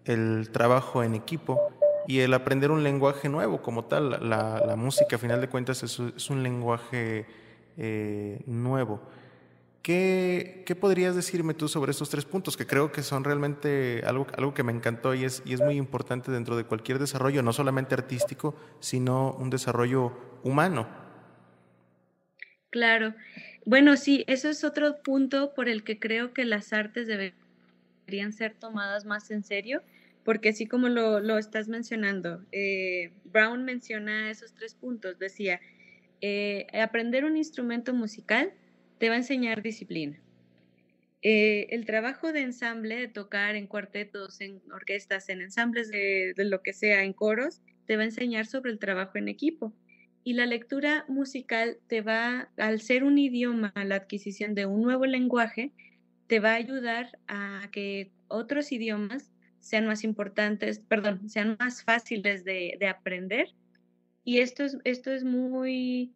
el 0.04 0.50
trabajo 0.52 1.02
en 1.02 1.14
equipo 1.14 1.72
y 2.06 2.20
el 2.20 2.34
aprender 2.34 2.70
un 2.70 2.82
lenguaje 2.82 3.28
nuevo 3.28 3.62
como 3.62 3.84
tal. 3.84 4.28
La, 4.28 4.74
música, 4.76 5.16
a 5.16 5.18
final 5.18 5.40
de 5.40 5.48
cuentas, 5.48 5.82
es, 5.82 5.98
un 6.30 6.42
lenguaje 6.42 7.26
eh, 7.76 8.40
nuevo. 8.46 9.00
¿Qué, 9.82 10.62
¿Qué, 10.64 10.74
podrías 10.74 11.14
decirme 11.14 11.52
tú 11.52 11.68
sobre 11.68 11.90
estos 11.90 12.08
tres 12.08 12.24
puntos? 12.24 12.56
Que 12.56 12.66
creo 12.66 12.90
que 12.90 13.02
son 13.02 13.22
realmente 13.22 14.02
algo, 14.06 14.26
algo 14.36 14.54
que 14.54 14.62
me 14.62 14.72
encantó 14.72 15.14
y 15.14 15.24
es, 15.24 15.42
y 15.44 15.52
es 15.52 15.60
muy 15.60 15.76
importante 15.76 16.32
dentro 16.32 16.56
de 16.56 16.64
cualquier 16.64 16.98
desarrollo, 16.98 17.42
no 17.42 17.52
solamente 17.52 17.94
artístico, 17.94 18.54
sino 18.80 19.32
un 19.34 19.50
desarrollo 19.50 20.12
humano. 20.42 20.88
Claro. 22.70 23.14
Bueno, 23.66 23.96
sí, 23.96 24.24
eso 24.26 24.48
es 24.48 24.64
otro 24.64 25.02
punto 25.02 25.54
por 25.54 25.68
el 25.68 25.84
que 25.84 25.98
creo 25.98 26.32
que 26.32 26.44
las 26.44 26.72
artes 26.72 27.06
deben 27.06 27.34
deberían 28.06 28.32
ser 28.32 28.54
tomadas 28.54 29.04
más 29.04 29.30
en 29.30 29.42
serio, 29.42 29.82
porque 30.24 30.50
así 30.50 30.66
como 30.66 30.88
lo, 30.88 31.20
lo 31.20 31.38
estás 31.38 31.68
mencionando, 31.68 32.44
eh, 32.52 33.12
Brown 33.24 33.64
menciona 33.64 34.30
esos 34.30 34.54
tres 34.54 34.74
puntos, 34.74 35.18
decía, 35.18 35.60
eh, 36.20 36.66
aprender 36.80 37.24
un 37.24 37.36
instrumento 37.36 37.92
musical 37.92 38.52
te 38.98 39.08
va 39.08 39.14
a 39.14 39.18
enseñar 39.18 39.62
disciplina. 39.62 40.20
Eh, 41.22 41.68
el 41.70 41.86
trabajo 41.86 42.32
de 42.32 42.40
ensamble, 42.42 42.96
de 42.96 43.08
tocar 43.08 43.56
en 43.56 43.66
cuartetos, 43.66 44.40
en 44.40 44.60
orquestas, 44.72 45.28
en 45.30 45.40
ensambles 45.40 45.90
de, 45.90 46.34
de 46.36 46.44
lo 46.44 46.62
que 46.62 46.74
sea, 46.74 47.02
en 47.02 47.14
coros, 47.14 47.62
te 47.86 47.96
va 47.96 48.02
a 48.02 48.06
enseñar 48.06 48.46
sobre 48.46 48.70
el 48.70 48.78
trabajo 48.78 49.18
en 49.18 49.28
equipo. 49.28 49.72
Y 50.22 50.34
la 50.34 50.46
lectura 50.46 51.04
musical 51.08 51.78
te 51.86 52.00
va, 52.00 52.50
al 52.56 52.80
ser 52.80 53.04
un 53.04 53.18
idioma, 53.18 53.72
la 53.74 53.96
adquisición 53.96 54.54
de 54.54 54.64
un 54.66 54.82
nuevo 54.82 55.04
lenguaje, 55.04 55.72
te 56.26 56.40
va 56.40 56.52
a 56.52 56.56
ayudar 56.56 57.18
a 57.28 57.68
que 57.72 58.10
otros 58.28 58.72
idiomas 58.72 59.32
sean 59.60 59.86
más 59.86 60.04
importantes, 60.04 60.78
perdón, 60.80 61.28
sean 61.28 61.56
más 61.58 61.82
fáciles 61.82 62.44
de, 62.44 62.78
aprender. 62.88 63.54
Y 64.24 64.38
esto 64.38 64.64
es, 64.64 64.78
esto 64.84 65.12
es 65.12 65.24
muy, 65.24 66.12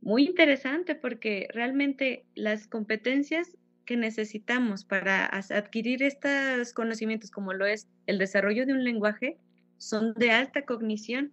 muy 0.00 0.24
interesante 0.24 0.94
porque 0.94 1.48
realmente 1.52 2.24
las 2.34 2.66
competencias 2.66 3.56
que 3.84 3.96
necesitamos 3.96 4.84
para 4.84 5.26
adquirir 5.26 6.02
estos 6.02 6.72
conocimientos, 6.72 7.30
como 7.30 7.52
lo 7.52 7.66
es 7.66 7.88
el 8.06 8.18
desarrollo 8.18 8.66
de 8.66 8.72
un 8.72 8.84
lenguaje, 8.84 9.38
son 9.78 10.14
de 10.14 10.30
alta 10.30 10.64
cognición. 10.64 11.32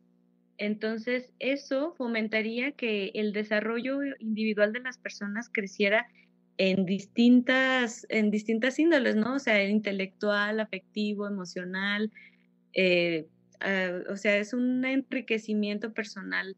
Entonces, 0.58 1.32
eso 1.40 1.94
fomentaría 1.98 2.72
que 2.72 3.12
el 3.14 3.32
desarrollo 3.32 4.00
individual 4.20 4.74
de 4.74 4.82
las 4.82 4.98
personas 4.98 5.50
creciera 5.52 6.08
en 6.60 6.86
distintas, 6.86 8.06
en 8.10 8.32
distintas 8.32 8.78
índoles, 8.80 9.16
¿no? 9.16 9.36
O 9.36 9.40
sea, 9.40 9.64
intelectual, 9.64 10.60
afectivo, 10.60 11.26
emocional, 11.26 12.12
eh, 12.74 13.28
ah, 13.62 14.00
o 14.10 14.18
sea, 14.18 14.38
es 14.38 14.54
un 14.54 14.84
enriquecimiento 14.86 15.94
personal 15.94 16.58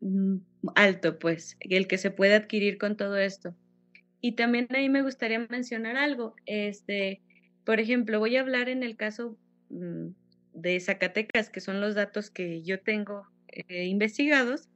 mm, 0.00 0.36
alto, 0.74 1.18
pues, 1.18 1.56
el 1.60 1.88
que 1.88 1.98
se 1.98 2.10
puede 2.10 2.34
adquirir 2.34 2.76
con 2.78 2.98
todo 2.98 3.16
esto. 3.16 3.56
Y 4.20 4.32
también 4.32 4.68
ahí 4.70 4.90
me 4.90 5.02
gustaría 5.02 5.38
mencionar 5.50 5.96
algo, 5.96 6.36
este, 6.46 7.22
por 7.64 7.80
ejemplo, 7.80 8.18
voy 8.18 8.36
a 8.36 8.42
hablar 8.42 8.68
en 8.68 8.82
el 8.82 8.96
caso 8.96 9.38
mm, 9.70 10.08
de 10.52 10.80
Zacatecas, 10.80 11.48
que 11.48 11.60
son 11.60 11.80
los 11.80 11.94
datos 11.94 12.30
que 12.30 12.62
yo 12.62 12.80
tengo 12.80 13.26
eh, 13.48 13.86
investigados, 13.86 14.68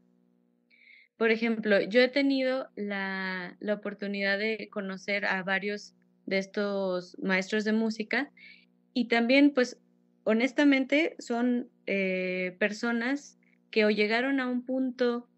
por 1.18 1.32
ejemplo, 1.32 1.80
yo 1.80 2.00
he 2.00 2.08
tenido 2.08 2.70
la, 2.76 3.56
oportunidad 3.70 4.38
de 4.38 4.68
conocer 4.70 5.26
a 5.26 5.42
varios 5.42 5.94
de 6.26 6.38
estos 6.38 7.18
maestros 7.20 7.64
de 7.64 7.72
música 7.72 8.30
y 8.94 9.08
también, 9.08 9.52
pues, 9.52 9.80
honestamente, 10.22 11.16
son 11.18 11.68
eh, 11.86 12.56
personas 12.60 13.36
que 13.72 13.84
o 13.84 13.90
llegaron 13.90 14.38
a 14.38 14.46
un 14.46 14.64
punto 14.64 15.28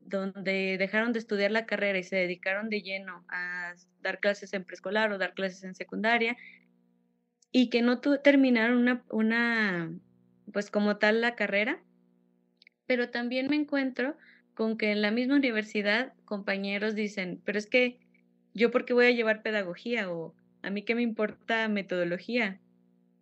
donde 0.00 0.76
dejaron 0.78 1.14
de 1.14 1.20
estudiar 1.20 1.50
la 1.50 1.64
carrera 1.64 1.98
y 1.98 2.02
se 2.02 2.16
dedicaron 2.16 2.68
de 2.68 2.82
lleno 2.82 3.24
a 3.28 3.72
dar 4.02 4.20
clases 4.20 4.52
en 4.52 4.64
preescolar 4.64 5.12
o 5.12 5.18
dar 5.18 5.32
clases 5.32 5.64
en 5.64 5.74
secundaria 5.74 6.36
y 7.52 7.70
que 7.70 7.80
no 7.80 8.00
terminaron 8.00 8.76
una, 8.76 9.02
una, 9.10 9.90
pues 10.52 10.70
como 10.70 10.98
tal 10.98 11.22
la 11.22 11.36
carrera, 11.36 11.82
pero 12.86 13.08
también 13.08 13.48
me 13.48 13.56
encuentro 13.56 14.16
con 14.54 14.76
que 14.76 14.92
en 14.92 15.02
la 15.02 15.10
misma 15.10 15.36
universidad 15.36 16.12
compañeros 16.24 16.94
dicen, 16.94 17.40
pero 17.44 17.58
es 17.58 17.66
que 17.66 17.98
yo 18.54 18.70
por 18.70 18.84
qué 18.84 18.92
voy 18.92 19.06
a 19.06 19.10
llevar 19.10 19.42
pedagogía 19.42 20.10
o 20.10 20.34
a 20.62 20.70
mí 20.70 20.82
qué 20.82 20.94
me 20.94 21.02
importa 21.02 21.68
metodología 21.68 22.60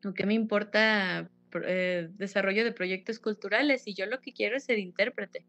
o 0.05 0.13
qué 0.13 0.27
me 0.27 0.35
importa 0.35 1.31
eh, 1.65 2.09
desarrollo 2.13 2.65
de 2.65 2.73
proyectos 2.73 3.19
culturales 3.19 3.87
y 3.87 3.95
yo 3.95 4.07
lo 4.07 4.21
que 4.21 4.33
quiero 4.33 4.57
es 4.57 4.65
ser 4.65 4.79
intérprete. 4.79 5.45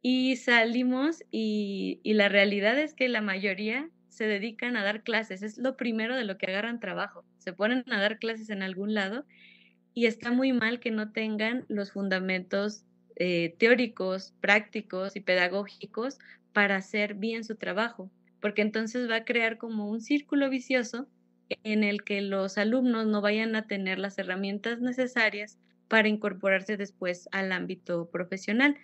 Y 0.00 0.36
salimos 0.36 1.22
y, 1.30 2.00
y 2.02 2.14
la 2.14 2.28
realidad 2.28 2.78
es 2.78 2.94
que 2.94 3.08
la 3.08 3.22
mayoría 3.22 3.88
se 4.08 4.26
dedican 4.26 4.76
a 4.76 4.84
dar 4.84 5.02
clases, 5.02 5.42
es 5.42 5.58
lo 5.58 5.76
primero 5.76 6.14
de 6.16 6.24
lo 6.24 6.38
que 6.38 6.46
agarran 6.46 6.78
trabajo, 6.78 7.24
se 7.38 7.52
ponen 7.52 7.84
a 7.90 8.00
dar 8.00 8.18
clases 8.18 8.48
en 8.50 8.62
algún 8.62 8.94
lado 8.94 9.24
y 9.92 10.06
está 10.06 10.30
muy 10.30 10.52
mal 10.52 10.78
que 10.78 10.90
no 10.90 11.10
tengan 11.10 11.64
los 11.68 11.92
fundamentos 11.92 12.84
eh, 13.16 13.54
teóricos, 13.58 14.34
prácticos 14.40 15.16
y 15.16 15.20
pedagógicos 15.20 16.18
para 16.52 16.76
hacer 16.76 17.14
bien 17.14 17.44
su 17.44 17.56
trabajo, 17.56 18.10
porque 18.40 18.62
entonces 18.62 19.08
va 19.10 19.16
a 19.16 19.24
crear 19.24 19.58
como 19.58 19.88
un 19.90 20.00
círculo 20.00 20.50
vicioso 20.50 21.08
en 21.62 21.84
el 21.84 22.04
que 22.04 22.20
los 22.22 22.58
alumnos 22.58 23.06
no 23.06 23.20
vayan 23.20 23.54
a 23.56 23.66
tener 23.66 23.98
las 23.98 24.18
herramientas 24.18 24.80
necesarias 24.80 25.58
para 25.88 26.08
incorporarse 26.08 26.76
después 26.76 27.28
al 27.32 27.52
ámbito 27.52 28.08
profesional. 28.10 28.76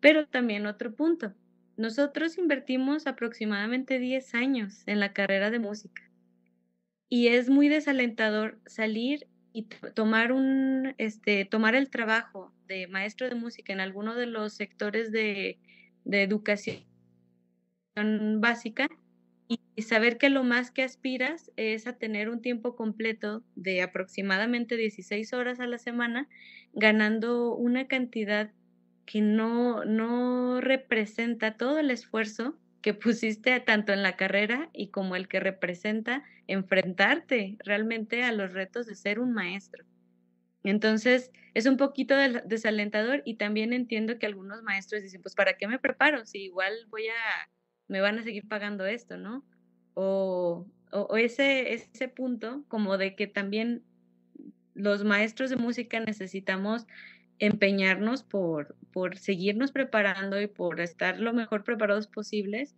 Pero 0.00 0.26
también 0.26 0.66
otro 0.66 0.94
punto, 0.94 1.32
nosotros 1.76 2.38
invertimos 2.38 3.06
aproximadamente 3.06 3.98
10 3.98 4.34
años 4.34 4.82
en 4.86 5.00
la 5.00 5.12
carrera 5.12 5.50
de 5.50 5.58
música 5.58 6.06
y 7.08 7.28
es 7.28 7.48
muy 7.48 7.68
desalentador 7.68 8.58
salir 8.66 9.26
y 9.56 9.62
tomar 9.94 10.32
un 10.32 10.94
este 10.98 11.46
tomar 11.46 11.74
el 11.74 11.88
trabajo 11.88 12.52
de 12.68 12.88
maestro 12.88 13.26
de 13.26 13.36
música 13.36 13.72
en 13.72 13.80
alguno 13.80 14.14
de 14.14 14.26
los 14.26 14.52
sectores 14.52 15.10
de, 15.12 15.58
de 16.04 16.22
educación 16.22 16.84
básica 18.38 18.86
y 19.48 19.80
saber 19.80 20.18
que 20.18 20.28
lo 20.28 20.44
más 20.44 20.70
que 20.70 20.82
aspiras 20.82 21.50
es 21.56 21.86
a 21.86 21.94
tener 21.94 22.28
un 22.28 22.42
tiempo 22.42 22.76
completo 22.76 23.44
de 23.54 23.80
aproximadamente 23.80 24.76
16 24.76 25.32
horas 25.32 25.58
a 25.58 25.66
la 25.66 25.78
semana, 25.78 26.28
ganando 26.74 27.54
una 27.54 27.86
cantidad 27.86 28.52
que 29.06 29.22
no, 29.22 29.86
no 29.86 30.60
representa 30.60 31.56
todo 31.56 31.78
el 31.78 31.90
esfuerzo 31.90 32.58
que 32.86 32.94
pusiste 32.94 33.58
tanto 33.58 33.92
en 33.92 34.04
la 34.04 34.14
carrera 34.14 34.70
y 34.72 34.90
como 34.90 35.16
el 35.16 35.26
que 35.26 35.40
representa 35.40 36.22
enfrentarte 36.46 37.56
realmente 37.64 38.22
a 38.22 38.30
los 38.30 38.52
retos 38.52 38.86
de 38.86 38.94
ser 38.94 39.18
un 39.18 39.32
maestro. 39.32 39.84
Entonces, 40.62 41.32
es 41.54 41.66
un 41.66 41.78
poquito 41.78 42.14
desalentador 42.14 43.22
y 43.24 43.38
también 43.38 43.72
entiendo 43.72 44.20
que 44.20 44.26
algunos 44.26 44.62
maestros 44.62 45.02
dicen, 45.02 45.20
pues, 45.20 45.34
¿para 45.34 45.56
qué 45.56 45.66
me 45.66 45.80
preparo? 45.80 46.26
Si 46.26 46.44
igual 46.44 46.72
voy 46.88 47.08
a, 47.08 47.50
me 47.88 48.00
van 48.00 48.20
a 48.20 48.22
seguir 48.22 48.46
pagando 48.46 48.86
esto, 48.86 49.16
¿no? 49.16 49.44
O, 49.94 50.64
o, 50.92 51.16
ese, 51.16 51.72
ese 51.72 52.06
punto 52.06 52.64
como 52.68 52.98
de 52.98 53.16
que 53.16 53.26
también 53.26 53.82
los 54.74 55.02
maestros 55.02 55.50
de 55.50 55.56
música 55.56 55.98
necesitamos 55.98 56.86
empeñarnos 57.40 58.22
por, 58.22 58.76
por 58.96 59.18
seguirnos 59.18 59.72
preparando 59.72 60.40
y 60.40 60.46
por 60.46 60.80
estar 60.80 61.20
lo 61.20 61.34
mejor 61.34 61.64
preparados 61.64 62.06
posibles, 62.06 62.74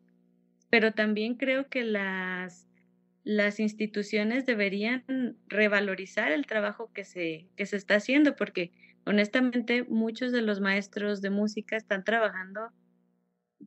pero 0.68 0.90
también 0.90 1.36
creo 1.36 1.68
que 1.68 1.84
las 1.84 2.66
las 3.22 3.60
instituciones 3.60 4.44
deberían 4.44 5.04
revalorizar 5.46 6.32
el 6.32 6.44
trabajo 6.44 6.90
que 6.92 7.04
se, 7.04 7.46
que 7.54 7.66
se 7.66 7.76
está 7.76 7.94
haciendo, 7.94 8.34
porque 8.34 8.72
honestamente 9.06 9.84
muchos 9.84 10.32
de 10.32 10.42
los 10.42 10.60
maestros 10.60 11.22
de 11.22 11.30
música 11.30 11.76
están 11.76 12.02
trabajando 12.02 12.72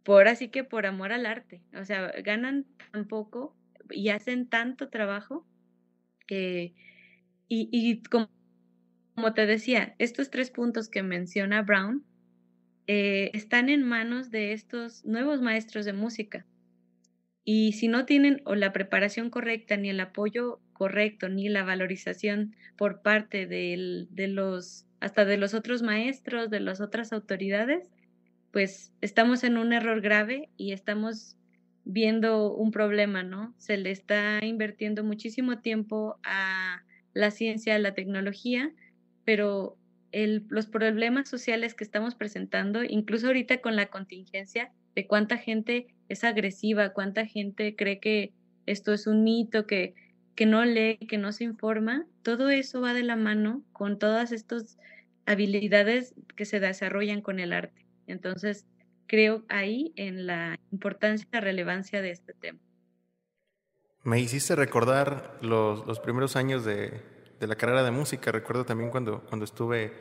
por 0.03 0.27
así 0.27 0.49
que 0.49 0.65
por 0.65 0.85
amor 0.85 1.13
al 1.13 1.27
arte, 1.27 1.63
o 1.73 1.85
sea, 1.85 2.11
ganan 2.21 2.65
tan 2.91 3.07
poco 3.07 3.55
y 3.89 4.09
hacen 4.09 4.49
tanto 4.49 4.89
trabajo 4.89 5.47
que, 6.27 6.73
y, 7.47 7.69
y 7.71 8.03
como, 8.03 8.29
como, 9.15 9.33
te 9.33 9.45
decía, 9.45 9.95
estos 9.99 10.29
tres 10.31 10.51
puntos 10.51 10.89
que 10.89 11.01
menciona 11.01 11.61
Brown 11.61 12.10
eh, 12.87 13.31
están 13.33 13.69
en 13.69 13.83
manos 13.83 14.31
de 14.31 14.53
estos 14.53 15.05
nuevos 15.05 15.41
maestros 15.41 15.85
de 15.85 15.93
música 15.93 16.45
y 17.43 17.73
si 17.73 17.87
no 17.87 18.05
tienen 18.05 18.41
o 18.45 18.55
la 18.55 18.71
preparación 18.71 19.29
correcta, 19.29 19.77
ni 19.77 19.89
el 19.89 19.99
apoyo 19.99 20.59
correcto, 20.73 21.29
ni 21.29 21.49
la 21.49 21.63
valorización 21.63 22.55
por 22.77 23.01
parte 23.01 23.47
de 23.47 24.07
los, 24.27 24.85
hasta 24.99 25.25
de 25.25 25.37
los 25.37 25.53
otros 25.53 25.81
maestros, 25.81 26.49
de 26.49 26.59
las 26.59 26.81
otras 26.81 27.11
autoridades, 27.13 27.89
pues 28.51 28.91
estamos 29.01 29.43
en 29.43 29.57
un 29.57 29.73
error 29.73 30.01
grave 30.01 30.49
y 30.57 30.73
estamos 30.73 31.37
viendo 31.83 32.53
un 32.53 32.71
problema, 32.71 33.23
¿no? 33.23 33.55
Se 33.57 33.77
le 33.77 33.91
está 33.91 34.39
invirtiendo 34.43 35.03
muchísimo 35.03 35.59
tiempo 35.59 36.19
a 36.23 36.83
la 37.13 37.31
ciencia, 37.31 37.75
a 37.75 37.79
la 37.79 37.95
tecnología, 37.95 38.71
pero 39.25 39.77
el, 40.11 40.45
los 40.49 40.67
problemas 40.67 41.29
sociales 41.29 41.73
que 41.73 41.83
estamos 41.83 42.15
presentando, 42.15 42.83
incluso 42.83 43.27
ahorita 43.27 43.61
con 43.61 43.75
la 43.75 43.87
contingencia, 43.87 44.71
de 44.95 45.07
cuánta 45.07 45.37
gente 45.37 45.87
es 46.09 46.23
agresiva, 46.23 46.89
cuánta 46.89 47.25
gente 47.25 47.75
cree 47.75 47.99
que 47.99 48.33
esto 48.65 48.93
es 48.93 49.07
un 49.07 49.23
mito, 49.23 49.65
que, 49.65 49.95
que 50.35 50.45
no 50.45 50.63
lee, 50.65 50.97
que 50.97 51.17
no 51.17 51.31
se 51.31 51.45
informa, 51.45 52.05
todo 52.23 52.49
eso 52.49 52.81
va 52.81 52.93
de 52.93 53.03
la 53.03 53.15
mano 53.15 53.63
con 53.71 53.99
todas 53.99 54.31
estas 54.31 54.77
habilidades 55.25 56.13
que 56.35 56.45
se 56.45 56.59
desarrollan 56.59 57.21
con 57.21 57.39
el 57.39 57.53
arte. 57.53 57.85
Entonces, 58.07 58.65
creo 59.07 59.43
ahí 59.49 59.93
en 59.95 60.25
la 60.25 60.59
importancia 60.71 61.27
y 61.29 61.35
la 61.35 61.41
relevancia 61.41 62.01
de 62.01 62.11
este 62.11 62.33
tema. 62.33 62.59
Me 64.03 64.19
hiciste 64.19 64.55
recordar 64.55 65.37
los, 65.41 65.85
los 65.85 65.99
primeros 65.99 66.35
años 66.35 66.65
de, 66.65 67.01
de, 67.41 67.47
la 67.47 67.55
carrera 67.55 67.83
de 67.83 67.91
música. 67.91 68.31
Recuerdo 68.31 68.63
también 68.63 68.89
cuando, 68.89 69.21
cuando 69.21 69.43
estuve 69.43 69.93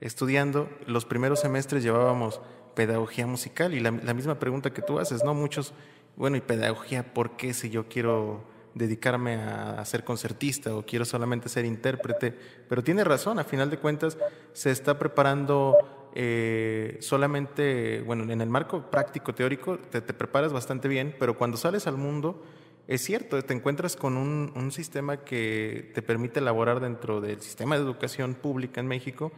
estudiando, 0.00 0.68
los 0.86 1.04
primeros 1.04 1.40
semestres 1.40 1.82
llevábamos 1.82 2.40
pedagogía 2.74 3.26
musical 3.26 3.74
y 3.74 3.80
la, 3.80 3.90
misma 3.90 4.38
pregunta 4.38 4.72
que 4.72 4.82
tú 4.82 4.98
haces, 4.98 5.24
¿no? 5.24 5.34
Muchos, 5.34 5.74
bueno, 6.16 6.36
¿y 6.36 6.40
pedagogía 6.40 7.12
por 7.14 7.36
qué 7.36 7.54
si 7.54 7.70
yo 7.70 7.88
quiero 7.88 8.44
dedicarme 8.74 9.34
a, 9.36 9.84
ser 9.84 10.04
concertista 10.04 10.74
o 10.74 10.84
quiero 10.84 11.04
solamente 11.04 11.48
ser 11.48 11.64
intérprete? 11.64 12.36
Pero 12.68 12.82
tiene 12.82 13.04
razón, 13.04 13.38
a 13.38 13.44
final 13.44 13.70
de 13.70 13.78
cuentas 13.78 14.16
se 14.52 14.70
está 14.70 14.98
preparando 14.98 15.76
eh, 16.14 16.98
solamente, 17.00 18.02
bueno, 18.06 18.30
en 18.30 18.40
el 18.40 18.48
marco 18.48 18.90
práctico, 18.90 19.34
teórico, 19.34 19.78
te, 19.78 20.00
te, 20.00 20.14
preparas 20.14 20.52
bastante 20.52 20.88
bien, 20.88 21.14
pero 21.18 21.36
cuando 21.36 21.56
sales 21.56 21.86
al 21.86 21.96
mundo, 21.96 22.42
es 22.94 23.00
cierto, 23.02 23.42
te 23.42 23.54
encuentras 23.54 23.96
con 23.96 24.18
un, 24.18 24.70
sistema 24.70 25.24
que 25.24 25.90
te 25.94 26.02
permite 26.02 26.40
elaborar 26.40 26.78
dentro 26.78 27.22
del 27.22 27.40
sistema 27.40 27.76
de 27.76 27.82
educación 27.82 28.34
pública 28.34 28.80
en 28.80 28.86
México, 28.86 29.32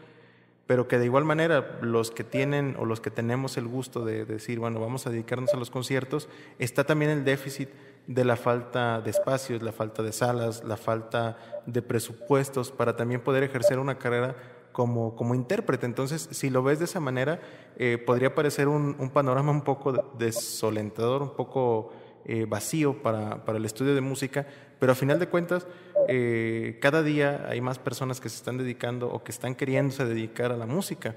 pero 0.66 0.88
que 0.88 0.98
de 0.98 1.04
igual 1.04 1.24
manera 1.24 1.78
los 1.80 2.10
que 2.10 2.24
tienen 2.24 2.74
o 2.80 2.84
los 2.84 3.00
que 3.00 3.12
tenemos 3.12 3.56
el 3.56 3.68
gusto 3.68 4.04
de 4.04 4.24
decir, 4.24 4.58
bueno, 4.58 4.80
vamos 4.80 5.06
a 5.06 5.10
dedicarnos 5.10 5.54
a 5.54 5.56
los 5.56 5.70
conciertos, 5.70 6.28
está 6.58 6.82
también 6.82 7.12
el 7.12 7.24
déficit 7.24 7.68
de 8.08 8.24
la 8.24 8.34
falta 8.34 9.00
de 9.00 9.10
espacios, 9.10 9.62
la 9.62 9.70
falta 9.70 10.02
de 10.02 10.10
salas, 10.10 10.64
la 10.64 10.76
falta 10.76 11.62
de 11.64 11.80
presupuestos 11.80 12.72
para 12.72 12.96
también 12.96 13.20
poder 13.20 13.44
ejercer 13.44 13.78
una 13.78 13.98
carrera 13.98 14.34
como, 14.72 15.14
como 15.14 15.36
intérprete. 15.36 15.86
Entonces, 15.86 16.28
si 16.32 16.50
lo 16.50 16.64
ves 16.64 16.80
de 16.80 16.86
esa 16.86 16.98
manera, 16.98 17.40
eh, 17.76 17.98
podría 18.04 18.34
parecer 18.34 18.66
un, 18.66 18.96
un, 18.98 19.10
panorama 19.10 19.52
un 19.52 19.62
poco 19.62 19.92
desolentador, 20.18 21.22
un 21.22 21.36
poco 21.36 21.92
eh, 22.26 22.46
vacío 22.48 23.02
para, 23.02 23.44
para 23.44 23.58
el 23.58 23.64
estudio 23.66 23.94
de 23.94 24.00
música, 24.00 24.46
pero 24.78 24.92
a 24.92 24.94
final 24.94 25.18
de 25.18 25.28
cuentas, 25.28 25.66
eh, 26.08 26.78
cada 26.80 27.02
día 27.02 27.46
hay 27.48 27.60
más 27.60 27.78
personas 27.78 28.20
que 28.20 28.28
se 28.28 28.36
están 28.36 28.56
dedicando 28.56 29.10
o 29.10 29.22
que 29.22 29.30
están 29.30 29.54
queriéndose 29.54 30.04
dedicar 30.04 30.50
a 30.50 30.56
la 30.56 30.66
música. 30.66 31.16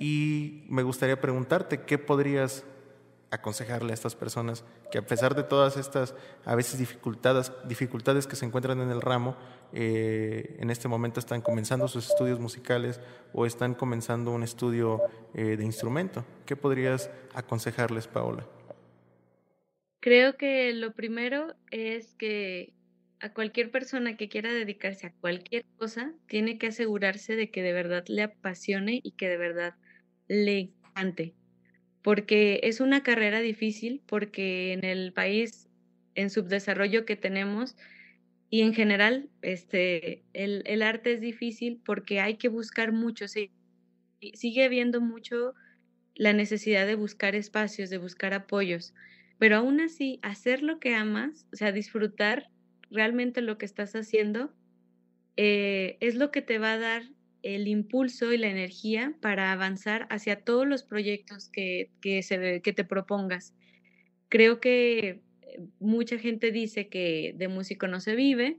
Y 0.00 0.64
me 0.68 0.82
gustaría 0.82 1.20
preguntarte, 1.20 1.82
¿qué 1.82 1.98
podrías 1.98 2.64
aconsejarle 3.30 3.90
a 3.90 3.94
estas 3.94 4.14
personas 4.14 4.64
que 4.90 4.96
a 4.96 5.06
pesar 5.06 5.34
de 5.34 5.42
todas 5.42 5.76
estas 5.76 6.14
a 6.46 6.54
veces 6.54 6.78
dificultades, 6.78 7.52
dificultades 7.66 8.26
que 8.26 8.36
se 8.36 8.46
encuentran 8.46 8.80
en 8.80 8.90
el 8.90 9.02
ramo, 9.02 9.36
eh, 9.74 10.56
en 10.60 10.70
este 10.70 10.88
momento 10.88 11.20
están 11.20 11.42
comenzando 11.42 11.88
sus 11.88 12.08
estudios 12.08 12.40
musicales 12.40 13.00
o 13.34 13.44
están 13.44 13.74
comenzando 13.74 14.30
un 14.30 14.42
estudio 14.42 15.02
de 15.34 15.62
instrumento? 15.62 16.24
¿Qué 16.46 16.56
podrías 16.56 17.10
aconsejarles, 17.34 18.06
Paola? 18.06 18.46
Creo 20.08 20.38
que 20.38 20.72
lo 20.72 20.94
primero 20.94 21.54
es 21.70 22.14
que 22.14 22.72
a 23.20 23.34
cualquier 23.34 23.70
persona 23.70 24.16
que 24.16 24.30
quiera 24.30 24.50
dedicarse 24.50 25.06
a 25.06 25.12
cualquier 25.12 25.66
cosa, 25.76 26.14
tiene 26.26 26.56
que 26.56 26.68
asegurarse 26.68 27.36
de 27.36 27.50
que 27.50 27.62
de 27.62 27.74
verdad 27.74 28.06
le 28.08 28.22
apasione 28.22 29.00
y 29.02 29.10
que 29.10 29.28
de 29.28 29.36
verdad 29.36 29.74
le 30.26 30.60
encante. 30.60 31.34
Porque 32.00 32.60
es 32.62 32.80
una 32.80 33.02
carrera 33.02 33.40
difícil, 33.40 34.00
porque 34.06 34.72
en 34.72 34.86
el 34.86 35.12
país 35.12 35.68
en 36.14 36.30
subdesarrollo 36.30 37.04
que 37.04 37.16
tenemos 37.16 37.76
y 38.48 38.62
en 38.62 38.72
general 38.72 39.28
este, 39.42 40.24
el, 40.32 40.62
el 40.64 40.80
arte 40.80 41.12
es 41.12 41.20
difícil 41.20 41.82
porque 41.84 42.20
hay 42.20 42.38
que 42.38 42.48
buscar 42.48 42.92
mucho, 42.92 43.28
sí, 43.28 43.50
sigue 44.32 44.64
habiendo 44.64 45.02
mucho 45.02 45.52
la 46.14 46.32
necesidad 46.32 46.86
de 46.86 46.94
buscar 46.94 47.34
espacios, 47.34 47.90
de 47.90 47.98
buscar 47.98 48.32
apoyos, 48.32 48.94
pero 49.38 49.56
aún 49.56 49.80
así 49.80 50.18
hacer 50.22 50.62
lo 50.62 50.80
que 50.80 50.94
amas, 50.94 51.46
o 51.52 51.56
sea, 51.56 51.72
disfrutar 51.72 52.50
realmente 52.90 53.40
lo 53.40 53.58
que 53.58 53.66
estás 53.66 53.94
haciendo, 53.94 54.52
eh, 55.36 55.96
es 56.00 56.16
lo 56.16 56.30
que 56.30 56.42
te 56.42 56.58
va 56.58 56.72
a 56.72 56.78
dar 56.78 57.02
el 57.42 57.68
impulso 57.68 58.32
y 58.32 58.38
la 58.38 58.48
energía 58.48 59.14
para 59.20 59.52
avanzar 59.52 60.06
hacia 60.10 60.42
todos 60.42 60.66
los 60.66 60.82
proyectos 60.82 61.48
que, 61.48 61.90
que, 62.00 62.22
se, 62.22 62.60
que 62.62 62.72
te 62.72 62.84
propongas. 62.84 63.54
Creo 64.28 64.60
que 64.60 65.22
eh, 65.42 65.60
mucha 65.78 66.18
gente 66.18 66.50
dice 66.50 66.88
que 66.88 67.34
de 67.36 67.48
músico 67.48 67.86
no 67.86 68.00
se 68.00 68.16
vive 68.16 68.58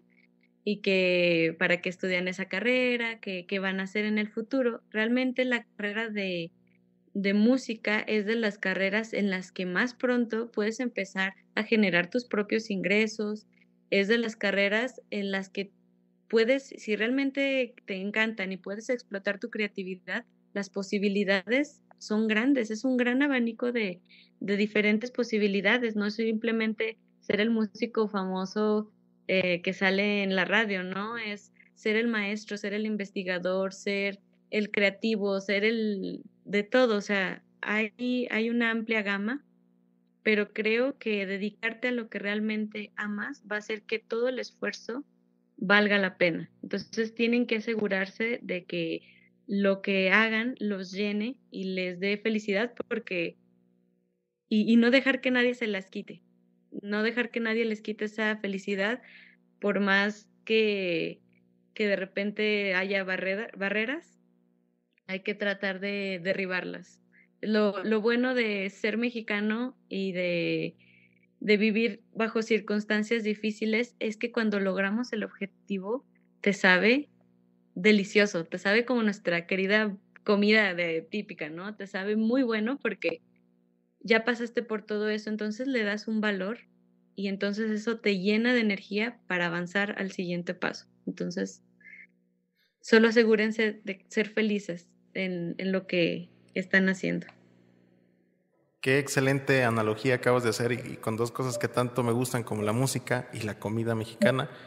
y 0.64 0.82
que 0.82 1.56
para 1.60 1.82
qué 1.82 1.90
estudian 1.90 2.28
esa 2.28 2.46
carrera, 2.46 3.20
que, 3.20 3.46
que 3.46 3.60
van 3.60 3.80
a 3.80 3.84
hacer 3.84 4.06
en 4.06 4.18
el 4.18 4.30
futuro. 4.30 4.82
Realmente 4.92 5.46
la 5.46 5.64
carrera 5.64 6.10
de, 6.10 6.52
de 7.14 7.34
música 7.34 8.00
es 8.00 8.26
de 8.26 8.36
las 8.36 8.58
carreras 8.58 9.14
en 9.14 9.30
las 9.30 9.52
que 9.52 9.66
más 9.66 9.94
pronto 9.94 10.52
puedes 10.52 10.80
empezar 10.80 11.34
a 11.56 11.64
generar 11.64 12.10
tus 12.10 12.26
propios 12.26 12.70
ingresos, 12.70 13.48
es 13.90 14.08
de 14.08 14.18
las 14.18 14.36
carreras 14.36 15.02
en 15.10 15.32
las 15.32 15.50
que 15.50 15.72
puedes, 16.30 16.68
si 16.68 16.96
realmente 16.96 17.74
te 17.86 17.96
encantan 17.96 18.52
y 18.52 18.58
puedes 18.58 18.90
explotar 18.90 19.40
tu 19.40 19.50
creatividad, 19.50 20.26
las 20.54 20.70
posibilidades 20.70 21.84
son 21.98 22.28
grandes, 22.28 22.72
es 22.72 22.86
un 22.86 22.98
gran 22.98 23.22
abanico 23.22 23.72
de, 23.72 24.02
de 24.40 24.58
diferentes 24.58 25.12
posibilidades, 25.12 25.96
no 25.96 26.06
es 26.06 26.16
simplemente 26.16 26.98
ser 27.20 27.42
el 27.42 27.50
músico 27.50 28.08
famoso 28.08 28.92
eh, 29.28 29.62
que 29.62 29.74
sale 29.74 30.24
en 30.24 30.36
la 30.36 30.46
radio, 30.46 30.84
¿no? 30.84 31.18
Es 31.18 31.52
ser 31.76 31.96
el 31.96 32.08
maestro, 32.08 32.58
ser 32.58 32.74
el 32.74 32.86
investigador, 32.86 33.74
ser 33.74 34.20
el 34.50 34.72
creativo, 34.72 35.40
ser 35.42 35.64
el 35.64 36.24
de 36.46 36.64
todo, 36.64 36.98
o 36.98 37.02
sea, 37.02 37.44
hay, 37.62 38.28
hay 38.32 38.50
una 38.50 38.72
amplia 38.72 39.02
gama, 39.02 39.46
pero 40.24 40.54
creo 40.54 40.98
que 40.98 41.26
dedicarte 41.26 41.90
a 41.90 41.92
lo 41.92 42.10
que 42.10 42.20
realmente 42.20 42.92
amas 42.96 43.44
va 43.50 43.58
a 43.58 43.60
hacer 43.60 43.84
que 43.84 44.00
todo 44.00 44.30
el 44.30 44.40
esfuerzo 44.40 45.06
valga 45.58 45.98
la 45.98 46.18
pena. 46.18 46.50
Entonces 46.64 47.14
tienen 47.14 47.46
que 47.46 47.58
asegurarse 47.58 48.40
de 48.42 48.66
que 48.66 49.02
lo 49.48 49.82
que 49.82 50.12
hagan 50.12 50.56
los 50.60 50.92
llene 50.92 51.38
y 51.52 51.76
les 51.76 52.00
dé 52.00 52.18
felicidad 52.18 52.74
porque 52.88 53.38
y, 54.48 54.72
y, 54.72 54.78
no 54.78 54.90
dejar 54.90 55.22
que 55.22 55.30
nadie 55.30 55.54
se 55.54 55.68
las 55.68 55.92
quite, 55.92 56.24
no 56.82 57.04
dejar 57.04 57.30
que 57.30 57.40
nadie 57.40 57.66
les 57.66 57.82
quite 57.82 58.06
esa 58.06 58.36
felicidad 58.38 59.02
por 59.60 59.80
más 59.80 60.28
que, 60.44 61.22
que 61.74 61.88
de 61.88 61.96
repente 61.96 62.74
haya 62.74 63.04
barreras, 63.04 64.19
hay 65.10 65.22
que 65.22 65.36
tratar 65.36 65.80
de 65.80 66.22
derribarlas. 66.24 67.02
Lo, 67.42 67.84
lo 67.84 68.02
bueno 68.02 68.36
de 68.36 68.70
ser 68.70 68.98
mexicano 68.98 69.76
y 69.90 70.12
de 70.12 70.78
de 71.40 71.58
vivir 71.58 72.04
bajo 72.14 72.42
circunstancias 72.42 73.24
difíciles 73.24 73.96
es 74.00 74.18
que 74.18 74.32
cuando 74.32 74.60
logramos 74.60 75.14
el 75.14 75.24
objetivo 75.24 76.06
te 76.42 76.54
sabe 76.54 77.10
delicioso, 77.76 78.46
te 78.46 78.58
sabe 78.58 78.86
como 78.86 79.04
nuestra 79.04 79.48
querida 79.48 79.98
comida 80.24 80.74
de 80.74 81.02
típica, 81.02 81.50
¿no? 81.50 81.76
Te 81.76 81.88
sabe 81.88 82.16
muy 82.18 82.44
bueno 82.44 82.78
porque 82.82 83.22
ya 84.02 84.26
pasaste 84.26 84.64
por 84.64 84.86
todo 84.86 85.10
eso, 85.10 85.30
entonces 85.30 85.68
le 85.68 85.84
das 85.84 86.08
un 86.08 86.22
valor 86.22 86.60
y 87.16 87.28
entonces 87.28 87.72
eso 87.72 88.00
te 88.00 88.20
llena 88.20 88.54
de 88.54 88.62
energía 88.62 89.20
para 89.28 89.48
avanzar 89.48 89.96
al 89.98 90.12
siguiente 90.12 90.54
paso. 90.54 90.88
Entonces, 91.06 91.64
solo 92.82 93.08
asegúrense 93.08 93.82
de 93.84 94.06
ser 94.10 94.30
felices 94.30 94.90
en, 95.14 95.56
en 95.58 95.72
lo 95.72 95.88
que 95.88 96.30
están 96.54 96.90
haciendo. 96.90 97.28
Qué 98.82 98.98
excelente 98.98 99.66
analogía 99.66 100.16
acabas 100.16 100.44
de 100.44 100.50
hacer 100.50 100.72
y, 100.72 100.96
con 100.98 101.18
dos 101.18 101.32
cosas 101.32 101.58
que 101.58 101.68
tanto 101.68 102.02
me 102.02 102.14
gustan 102.14 102.44
como 102.44 102.62
la 102.62 102.72
música 102.72 103.28
y 103.34 103.42
la 103.42 103.60
comida 103.60 103.96
mexicana. 103.96 104.50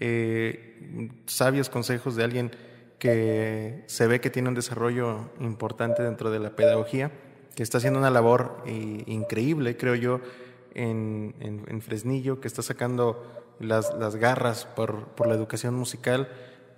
Eh, 0.00 1.10
sabios 1.26 1.68
consejos 1.68 2.14
de 2.14 2.22
alguien 2.22 2.52
que 3.00 3.82
se 3.86 4.06
ve 4.06 4.20
que 4.20 4.30
tiene 4.30 4.48
un 4.48 4.54
desarrollo 4.54 5.32
importante 5.40 6.04
dentro 6.04 6.30
de 6.30 6.38
la 6.38 6.54
pedagogía, 6.54 7.10
que 7.56 7.64
está 7.64 7.78
haciendo 7.78 7.98
una 7.98 8.12
labor 8.12 8.62
eh, 8.64 9.02
increíble, 9.06 9.76
creo 9.76 9.96
yo, 9.96 10.20
en, 10.74 11.34
en, 11.40 11.80
Fresnillo, 11.80 12.40
que 12.40 12.46
está 12.46 12.62
sacando 12.62 13.44
las, 13.58 13.92
las 13.98 14.14
garras 14.14 14.66
por, 14.66 15.08
por 15.08 15.26
la 15.26 15.34
educación 15.34 15.74
musical 15.74 16.28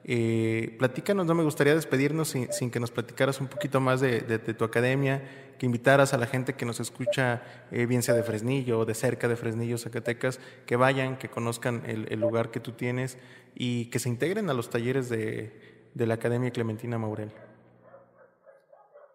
eh, 0.04 0.76
platícanos, 0.78 1.26
no 1.26 1.34
me 1.34 1.42
gustaría 1.42 1.74
despedirnos 1.74 2.28
sin, 2.28 2.70
que 2.70 2.80
nos 2.80 2.90
platicaras 2.90 3.40
un 3.40 3.48
poquito 3.48 3.80
más 3.80 4.00
de, 4.00 4.20
tu 4.38 4.64
academia, 4.64 5.22
que 5.58 5.66
invitaras 5.66 6.14
a 6.14 6.18
la 6.18 6.26
gente 6.26 6.54
que 6.54 6.64
nos 6.64 6.80
escucha, 6.80 7.42
eh, 7.70 7.86
bien 7.86 8.02
sea 8.02 8.14
de 8.14 8.22
Fresnillo 8.22 8.80
o 8.80 8.84
de 8.86 8.94
cerca 8.94 9.28
de 9.28 9.36
Fresnillo, 9.36 9.76
Zacatecas, 9.76 10.40
que 10.66 10.76
vayan, 10.76 11.18
que 11.18 11.28
conozcan 11.28 11.82
el, 11.86 12.18
lugar 12.18 12.50
que 12.50 12.60
tú 12.60 12.72
tienes 12.72 13.18
y 13.54 13.86
que 13.86 13.98
se 13.98 14.08
integren 14.08 14.48
a 14.48 14.54
los 14.54 14.70
talleres 14.70 15.08
de, 15.08 15.52
la 15.94 16.14
Academia 16.14 16.50
Clementina 16.50 16.98
Maurel. 16.98 17.30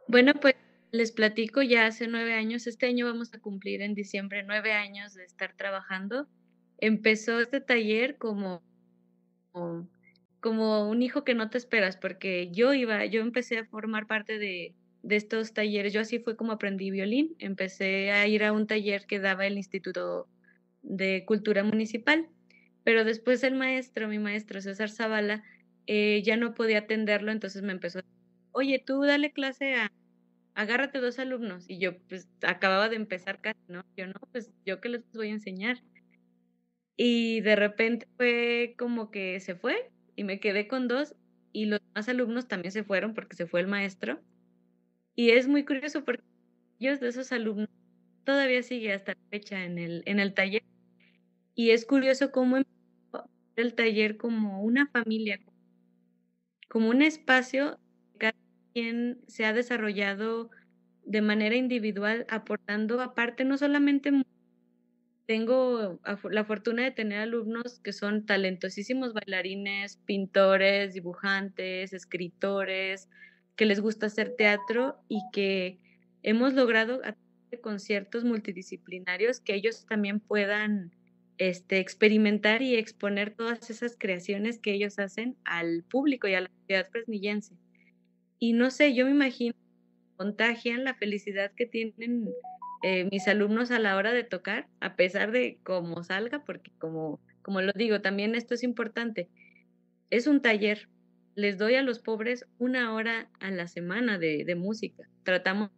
Bueno, 0.08 0.34
pues 0.40 0.56
les 0.92 1.12
platico 1.12 1.64
ya 1.64 1.88
hace 1.88 2.08
nueve 2.08 2.36
años, 2.36 2.68
este 2.68 2.86
año 2.86 3.08
vamos 3.08 3.34
a 3.34 3.40
cumplir 3.40 3.82
en 3.82 3.96
diciembre 3.96 4.44
nueve 4.44 4.72
años 4.72 5.16
de 5.16 5.26
estar 5.26 5.56
trabajando. 5.58 6.28
Empezó 6.78 7.40
este 7.40 7.60
taller 7.60 8.18
como 8.18 8.62
un 10.52 11.02
hijo 11.02 11.24
que 11.24 11.34
no 11.36 11.50
te 11.50 11.58
esperas, 11.58 11.98
porque 11.98 12.50
yo 12.52 12.74
iba, 12.74 13.06
yo 13.06 13.22
empecé 13.22 13.60
a 13.60 13.66
formar 13.66 14.08
parte 14.08 14.38
de, 14.38 14.76
de 15.06 15.16
estos 15.16 15.54
talleres, 15.54 15.94
yo 15.94 16.02
así 16.02 16.20
fue 16.20 16.36
como 16.36 16.52
aprendí 16.52 16.90
violín, 16.90 17.36
empecé 17.40 18.12
a 18.12 18.28
ir 18.28 18.44
a 18.44 18.52
un 18.54 18.66
taller 18.68 19.06
que 19.06 19.20
daba 19.20 19.46
el 19.46 19.58
Instituto 19.58 20.28
de 20.82 21.26
Cultura 21.26 21.64
Municipal, 21.64 22.28
pero 22.84 23.04
después 23.04 23.44
el 23.44 23.56
maestro, 23.56 24.08
mi 24.08 24.20
maestro 24.20 24.62
César 24.62 24.90
Zavala, 24.90 25.44
eh, 25.88 26.24
ya 26.24 26.38
no 26.38 26.56
podía 26.56 26.80
atenderlo, 26.80 27.32
entonces 27.32 27.62
me 27.62 27.72
empezó, 27.74 28.02
oye, 28.52 28.84
tú 28.84 29.02
dale 29.04 29.32
clase 29.32 29.76
a, 29.76 29.92
agárrate 30.56 31.00
dos 31.00 31.20
alumnos, 31.20 31.66
y 31.70 31.78
yo 31.80 32.00
pues 32.10 32.28
acababa 32.42 32.90
de 32.90 32.96
empezar 32.96 33.42
casi, 33.42 33.60
¿no? 33.68 33.84
Yo 33.96 34.08
no, 34.08 34.16
pues 34.32 34.52
yo 34.66 34.82
qué 34.82 34.90
les 34.90 35.04
voy 35.14 35.30
a 35.30 35.34
enseñar. 35.34 35.84
Y 36.98 37.42
de 37.42 37.56
repente 37.56 38.08
fue 38.18 38.76
como 38.78 39.12
que 39.12 39.40
se 39.40 39.56
fue, 39.56 39.92
y 40.16 40.24
me 40.24 40.40
quedé 40.40 40.68
con 40.68 40.88
dos 40.88 41.16
y 41.52 41.66
los 41.66 41.80
demás 41.82 42.10
alumnos 42.10 42.48
también 42.48 42.72
se 42.72 42.84
fueron 42.84 43.14
porque 43.14 43.36
se 43.36 43.48
fue 43.48 43.62
el 43.62 43.68
maestro. 43.68 44.22
Y 45.16 45.32
es 45.32 45.48
muy 45.48 45.66
curioso 45.66 46.04
porque 46.04 46.24
ellos 46.80 47.00
de 47.00 47.10
esos 47.10 47.32
alumnos 47.32 47.70
todavía 48.26 48.64
sigue 48.64 48.94
hasta 48.94 49.14
la 49.14 49.20
fecha 49.32 49.64
en 49.64 49.78
el, 49.78 50.04
en 50.06 50.20
el 50.20 50.34
taller. 50.34 50.64
Y 51.56 51.72
es 51.72 51.86
curioso 51.86 52.32
cómo 52.32 52.58
el 53.56 53.74
taller 53.76 54.18
como 54.18 54.62
una 54.64 54.88
familia, 54.88 55.40
como 56.70 56.90
un 56.90 57.02
espacio 57.02 57.80
que 58.14 58.18
cada 58.20 58.36
quien 58.74 59.22
se 59.28 59.46
ha 59.46 59.54
desarrollado 59.54 60.50
de 61.06 61.22
manera 61.22 61.56
individual, 61.56 62.26
aportando 62.30 63.00
aparte 63.02 63.46
no 63.46 63.58
solamente 63.58 64.12
tengo 65.26 66.00
la 66.30 66.46
fortuna 66.46 66.84
de 66.84 66.92
tener 66.92 67.20
alumnos 67.20 67.80
que 67.80 67.94
son 67.94 68.26
talentosísimos 68.26 69.14
bailarines, 69.14 69.98
pintores, 70.06 70.94
dibujantes, 70.94 71.94
escritores, 71.94 73.10
que 73.56 73.66
les 73.66 73.80
gusta 73.80 74.08
hacer 74.08 74.36
teatro 74.36 74.98
y 75.08 75.22
que 75.32 75.80
hemos 76.22 76.54
logrado 76.54 77.02
a 77.04 77.16
conciertos 77.62 78.26
multidisciplinarios 78.26 79.40
que 79.40 79.56
ellos 79.56 79.86
también 79.88 80.20
puedan 80.20 80.92
este, 81.38 81.80
experimentar 81.80 82.62
y 82.62 82.76
exponer 82.76 83.32
todas 83.32 83.70
esas 83.70 83.96
creaciones 83.98 84.60
que 84.60 84.74
ellos 84.74 85.00
hacen 85.00 85.38
al 85.46 85.84
público 85.84 86.28
y 86.28 86.34
a 86.34 86.42
la 86.42 86.52
sociedad 86.60 86.90
fresnillense. 86.92 87.56
Y 88.40 88.54
no 88.54 88.70
sé, 88.70 88.94
yo 88.94 89.06
me 89.06 89.12
imagino, 89.12 89.56
contagian 90.18 90.84
la 90.84 90.96
felicidad 90.96 91.52
que 91.56 91.66
tienen 91.66 92.30
eh, 92.88 93.10
mis 93.12 93.28
alumnos 93.28 93.72
a 93.72 93.80
la 93.80 93.96
hora 93.96 94.14
de 94.14 94.24
tocar, 94.24 94.68
a 94.80 94.96
pesar 94.96 95.32
de 95.32 95.58
cómo 95.64 96.04
salga, 96.04 96.46
porque 96.46 96.72
como, 96.78 97.20
como 97.42 97.60
lo 97.62 97.72
digo, 97.74 98.00
también 98.02 98.36
esto 98.36 98.54
es 98.54 98.62
importante. 98.62 99.28
Es 100.12 100.28
un 100.28 100.40
taller. 100.40 100.88
Les 101.34 101.58
doy 101.58 101.74
a 101.74 101.82
los 101.82 101.98
pobres 101.98 102.46
una 102.60 102.94
hora 102.94 103.32
a 103.40 103.50
la 103.50 103.68
semana 103.68 104.20
de, 104.20 104.54
música. 104.56 105.10
Tratamos 105.24 105.72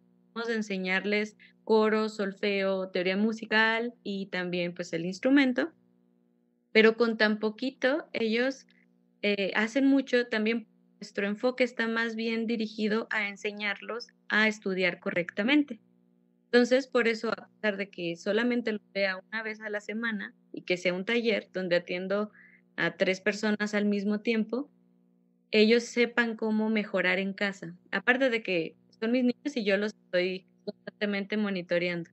de 0.48 0.56
enseñarles 0.56 1.38
coro, 1.64 2.10
solfeo, 2.10 2.90
teoría 2.90 3.16
musical 3.16 3.94
y 4.04 4.26
también 4.26 4.74
pues 4.74 4.92
el 4.92 5.06
instrumento. 5.06 5.72
Pero 6.74 6.98
con 6.98 7.18
tan 7.18 7.40
poquito 7.40 8.10
ellos 8.12 8.68
eh, 9.22 9.54
hacen 9.56 9.86
mucho. 9.88 10.28
También 10.28 10.68
nuestro 11.00 11.26
enfoque 11.26 11.64
está 11.64 11.88
más 11.88 12.18
bien 12.18 12.48
dirigido 12.48 13.08
a 13.12 13.30
enseñarlos 13.30 14.10
a 14.28 14.50
estudiar 14.50 15.00
correctamente. 15.00 15.80
Entonces, 16.52 16.88
por 16.88 17.08
eso, 17.08 17.30
a 17.32 17.50
pesar 17.50 17.78
de 17.78 17.90
que 17.90 18.16
solamente 18.16 18.72
lo 18.72 18.80
vea 18.94 19.18
una 19.32 19.44
vez 19.44 19.60
a 19.62 19.70
la 19.70 19.82
semana 19.82 20.34
y 20.54 20.62
que 20.64 20.78
sea 20.78 20.94
un 20.94 21.06
taller 21.06 21.50
donde 21.54 21.76
atiendo 21.76 22.32
a 22.78 22.96
tres 22.96 23.20
personas 23.22 23.74
al 23.74 23.86
mismo 23.86 24.22
tiempo, 24.22 24.70
ellos 25.52 25.84
sepan 25.84 26.38
cómo 26.38 26.70
mejorar 26.70 27.20
en 27.20 27.34
casa. 27.34 27.76
Aparte 27.92 28.30
de 28.30 28.44
que 28.44 28.76
son 29.00 29.12
mis 29.12 29.24
niños 29.24 29.56
y 29.56 29.66
yo 29.66 29.78
los 29.78 29.94
estoy 29.94 30.46
constantemente 30.66 31.38
monitoreando. 31.38 32.10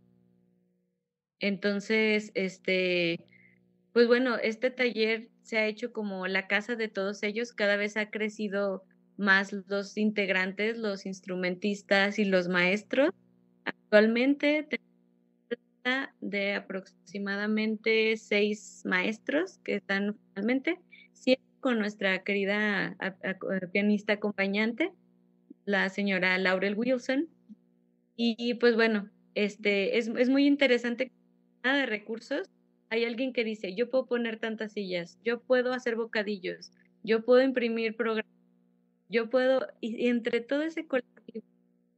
Entonces, 1.41 2.33
este, 2.35 3.25
pues 3.93 4.07
bueno, 4.09 4.37
este 4.37 4.71
taller 4.71 5.31
se 5.43 5.59
ha 5.59 5.67
hecho 5.67 5.93
como 5.93 6.27
la 6.27 6.49
casa 6.49 6.77
de 6.77 6.89
todos 6.89 7.23
ellos, 7.23 7.53
cada 7.53 7.77
vez 7.77 7.97
ha 7.97 8.11
crecido 8.11 8.85
más 9.17 9.53
los 9.69 9.97
integrantes, 9.97 10.79
los 10.79 11.07
instrumentistas 11.07 12.19
y 12.19 12.25
los 12.25 12.49
maestros. 12.49 13.11
Actualmente 13.65 14.67
tenemos 14.69 14.95
de 16.21 16.55
aproximadamente 16.55 18.17
seis 18.17 18.83
maestros 18.85 19.59
que 19.59 19.77
están 19.77 20.17
finalmente, 20.29 20.81
siempre 21.13 21.45
con 21.61 21.79
nuestra 21.79 22.23
querida 22.25 22.97
pianista 23.73 24.15
acompañante, 24.15 24.93
la 25.65 25.89
señora 25.89 26.39
Laurel 26.39 26.75
Wilson. 26.77 27.29
Y 28.17 28.55
pues 28.55 28.75
bueno, 28.77 29.11
este, 29.35 29.99
es, 29.99 30.09
es 30.09 30.29
muy 30.29 30.47
interesante 30.47 31.11
de 31.63 31.87
recursos. 31.87 32.51
Hay 32.91 33.05
alguien 33.05 33.33
que 33.33 33.45
dice, 33.45 33.75
yo 33.75 33.91
puedo 33.91 34.07
poner 34.07 34.39
tantas 34.39 34.73
sillas, 34.73 35.19
yo 35.25 35.41
puedo 35.41 35.73
hacer 35.73 35.97
bocadillos, 35.97 36.71
yo 37.03 37.25
puedo 37.25 37.43
imprimir 37.43 37.97
programas, 37.97 38.31
yo 39.09 39.31
puedo, 39.31 39.67
y, 39.81 40.09
entre 40.09 40.41
todo 40.41 40.63
ese 40.63 40.87
colectivo 40.87 41.45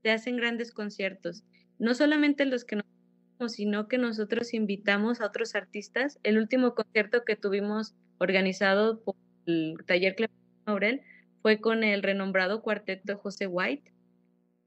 se 0.02 0.10
hacen 0.10 0.36
grandes 0.36 0.72
conciertos. 0.72 1.44
No 1.78 1.94
solamente 1.94 2.44
los 2.46 2.64
que 2.64 2.76
nos 2.76 2.86
sino 3.48 3.88
que 3.88 3.98
nosotros 3.98 4.54
invitamos 4.54 5.20
a 5.20 5.26
otros 5.26 5.54
artistas. 5.54 6.18
El 6.22 6.38
último 6.38 6.74
concierto 6.74 7.24
que 7.24 7.36
tuvimos 7.36 7.94
organizado 8.18 9.00
por 9.00 9.14
el 9.46 9.76
taller 9.86 10.14
Clemente 10.14 10.42
Maurel 10.64 11.02
fue 11.42 11.60
con 11.60 11.84
el 11.84 12.02
renombrado 12.02 12.62
cuarteto 12.62 13.18
José 13.18 13.46
White 13.46 13.92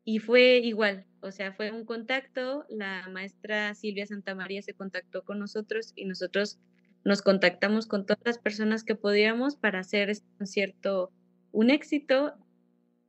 y 0.06 0.20
fue 0.20 0.60
igual, 0.60 1.06
o 1.22 1.32
sea, 1.32 1.52
fue 1.54 1.72
un 1.72 1.84
contacto, 1.84 2.66
la 2.70 3.08
maestra 3.10 3.76
Silvia 3.76 4.06
Santamaría 4.08 4.62
se 4.62 4.74
contactó 4.74 5.24
con 5.24 5.40
nosotros 5.40 5.92
y 5.96 6.06
nosotros 6.06 6.58
nos 7.04 7.22
contactamos 7.22 7.86
con 7.86 8.06
todas 8.06 8.22
las 8.24 8.40
personas 8.40 8.84
que 8.84 8.96
podíamos 8.96 9.56
para 9.56 9.80
hacer 9.80 10.10
este 10.10 10.28
concierto 10.38 11.12
un 11.52 11.70
éxito, 11.70 12.34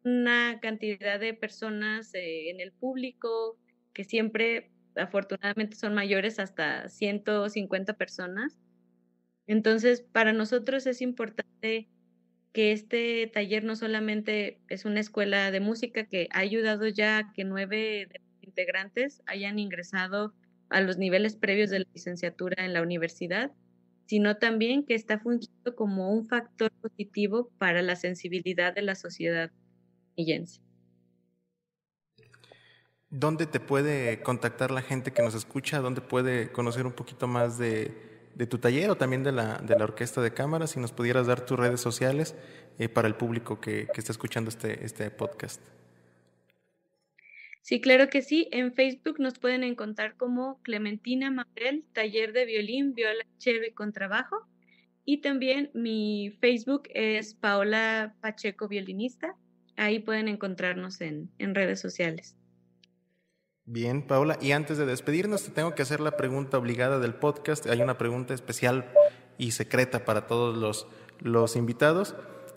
una 0.05 0.59
cantidad 0.61 1.21
de 1.21 1.35
personas 1.35 2.13
eh, 2.15 2.51
en 2.51 2.61
el 2.61 2.73
público 2.73 3.57
que 3.95 4.05
siempre 4.05 4.71
afortunadamente 4.97 5.77
son 5.77 5.95
mayores 5.95 6.39
hasta 6.39 6.89
150 6.89 7.95
personas. 7.95 8.59
Entonces, 9.47 10.03
para 10.03 10.33
nosotros 10.33 10.87
es 10.87 11.01
importante 11.03 11.89
que 12.53 12.73
este 12.73 13.31
taller 13.33 13.65
no 13.65 13.77
solamente 13.77 14.61
es 14.69 14.85
una 14.85 15.01
escuela 15.01 15.51
de 15.51 15.61
música 15.61 16.05
que 16.07 16.29
ha 16.33 16.41
ayudado 16.41 16.89
ya 16.89 17.19
a 17.19 17.33
que 17.33 17.45
nueve 17.45 18.09
integrantes 18.41 19.23
hayan 19.27 19.59
ingresado 19.59 20.35
a 20.69 20.81
los 20.81 20.99
niveles 20.99 21.37
previos 21.37 21.71
de 21.71 21.81
la 21.81 21.87
licenciatura 21.95 22.65
en 22.65 22.73
la 22.73 22.83
universidad, 22.83 23.53
sino 24.07 24.37
también 24.39 24.85
que 24.85 24.95
está 24.95 25.19
fungiendo 25.21 25.75
como 25.77 26.13
un 26.13 26.27
factor 26.27 26.73
positivo 26.81 27.51
para 27.59 27.83
la 27.83 27.97
sensibilidad 27.97 28.75
de 28.75 28.83
la 28.83 28.95
sociedad 28.97 29.53
millense. 30.17 30.61
¿Dónde 33.11 33.47
te 33.47 33.59
puede 33.59 34.23
contactar 34.23 34.71
la 34.71 34.83
gente 34.83 35.13
que 35.13 35.21
nos 35.21 35.35
escucha? 35.35 35.81
¿Dónde 35.81 36.01
puede 36.01 36.53
conocer 36.53 36.87
un 36.87 36.93
poquito 36.93 37.27
más 37.27 37.59
de, 37.59 37.93
tu 38.49 38.59
taller 38.59 38.89
o 38.89 38.97
también 38.97 39.25
de 39.25 39.33
la, 39.33 39.59
de 39.59 39.77
la 39.77 39.83
orquesta 39.83 40.23
de 40.23 40.33
cámara, 40.33 40.69
si 40.69 40.79
nos 40.79 40.93
pudieras 40.93 41.27
dar 41.27 41.45
tus 41.45 41.59
redes 41.59 41.81
sociales 41.81 42.37
eh, 42.79 42.89
para 42.89 43.09
el 43.09 43.17
público 43.17 43.61
que, 43.61 43.89
está 43.97 44.13
escuchando 44.13 44.49
este, 44.49 44.85
este 44.85 45.11
podcast. 45.11 45.61
Sí, 47.63 47.81
claro 47.81 48.09
que 48.09 48.23
sí. 48.23 48.49
En 48.53 48.73
Facebook 48.73 49.19
nos 49.19 49.41
pueden 49.41 49.65
encontrar 49.65 50.17
como 50.17 50.63
Clementina 50.63 51.33
Maurel, 51.33 51.85
taller 51.93 52.33
de 52.33 52.45
violín, 52.47 52.95
viola, 52.95 53.27
y 53.45 53.71
contrabajo. 53.73 54.47
Y 55.05 55.19
también 55.21 55.71
mi 55.75 56.31
Facebook 56.41 56.85
es 56.95 57.35
Paola 57.35 58.15
Pacheco 58.21 58.69
Violinista. 58.69 59.35
Ahí 59.77 59.99
pueden 59.99 60.29
encontrarnos 60.29 61.01
en, 61.01 61.29
en 61.39 61.57
redes 61.57 61.81
sociales. 61.81 62.37
Bien, 63.73 64.03
Paula. 64.03 64.37
Y 64.43 64.51
antes 64.51 64.79
de 64.79 64.85
despedirnos, 64.85 65.45
te 65.45 65.53
tengo 65.53 65.77
que 65.77 65.83
hacer 65.83 66.01
la 66.01 66.17
pregunta 66.17 66.59
obligada 66.59 66.99
del 66.99 67.15
podcast. 67.15 67.69
Hay 67.69 67.81
una 67.81 67.99
pregunta 67.99 68.35
especial 68.35 68.85
y 69.39 69.53
secreta 69.53 70.05
para 70.05 70.27
todos 70.27 70.59
los, 70.59 70.89
los 71.21 71.55
invitados. 71.55 72.17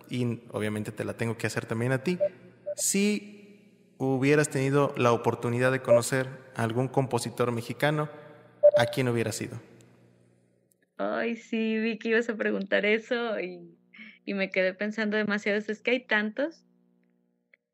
Y 0.09 0.39
obviamente 0.49 0.91
te 0.91 1.05
la 1.05 1.13
tengo 1.15 1.37
que 1.37 1.45
hacer 1.45 1.67
también 1.67 1.91
a 1.91 2.03
ti. 2.03 2.17
Si 2.75 3.61
hubieras 3.99 4.49
tenido 4.49 4.91
la 4.97 5.11
oportunidad 5.11 5.71
de 5.71 5.83
conocer 5.83 6.29
a 6.55 6.63
algún 6.63 6.87
compositor 6.87 7.51
mexicano, 7.51 8.09
¿a 8.75 8.87
quién 8.87 9.07
hubiera 9.07 9.31
sido? 9.31 9.61
Ay, 10.97 11.35
sí, 11.35 11.77
vi 11.77 11.99
que 11.99 12.09
ibas 12.09 12.27
a 12.29 12.35
preguntar 12.35 12.87
eso 12.87 13.39
y, 13.39 13.77
y 14.25 14.33
me 14.33 14.49
quedé 14.49 14.73
pensando 14.73 15.15
demasiado. 15.15 15.59
Es 15.59 15.79
que 15.79 15.91
hay 15.91 16.07
tantos, 16.07 16.65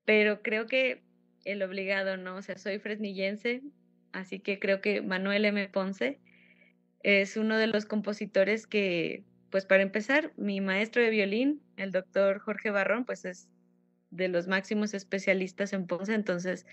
pero 0.03 0.41
creo 0.41 0.67
que 0.67 1.07
el 1.45 1.61
obligado, 1.63 2.17
¿no? 2.17 2.35
O 2.35 2.41
sea, 2.41 2.57
soy 2.57 2.79
fresnillense, 2.79 3.61
así 4.11 4.39
que 4.39 4.59
creo 4.59 4.81
que 4.81 5.01
Manuel 5.01 5.45
M. 5.45 5.67
Ponce 5.69 6.19
es 7.03 7.37
uno 7.37 7.57
de 7.57 7.67
los 7.67 7.85
compositores 7.85 8.67
que, 8.67 9.23
pues 9.49 9.65
para 9.65 9.83
empezar, 9.83 10.33
mi 10.37 10.61
maestro 10.61 11.01
de 11.01 11.09
violín, 11.09 11.61
el 11.77 11.91
doctor 11.91 12.39
Jorge 12.39 12.71
Barrón, 12.71 13.05
pues 13.05 13.25
es 13.25 13.49
de 14.11 14.27
los 14.27 14.47
máximos 14.47 14.93
especialistas 14.93 15.73
en 15.73 15.87
Ponce, 15.87 16.13
entonces 16.13 16.65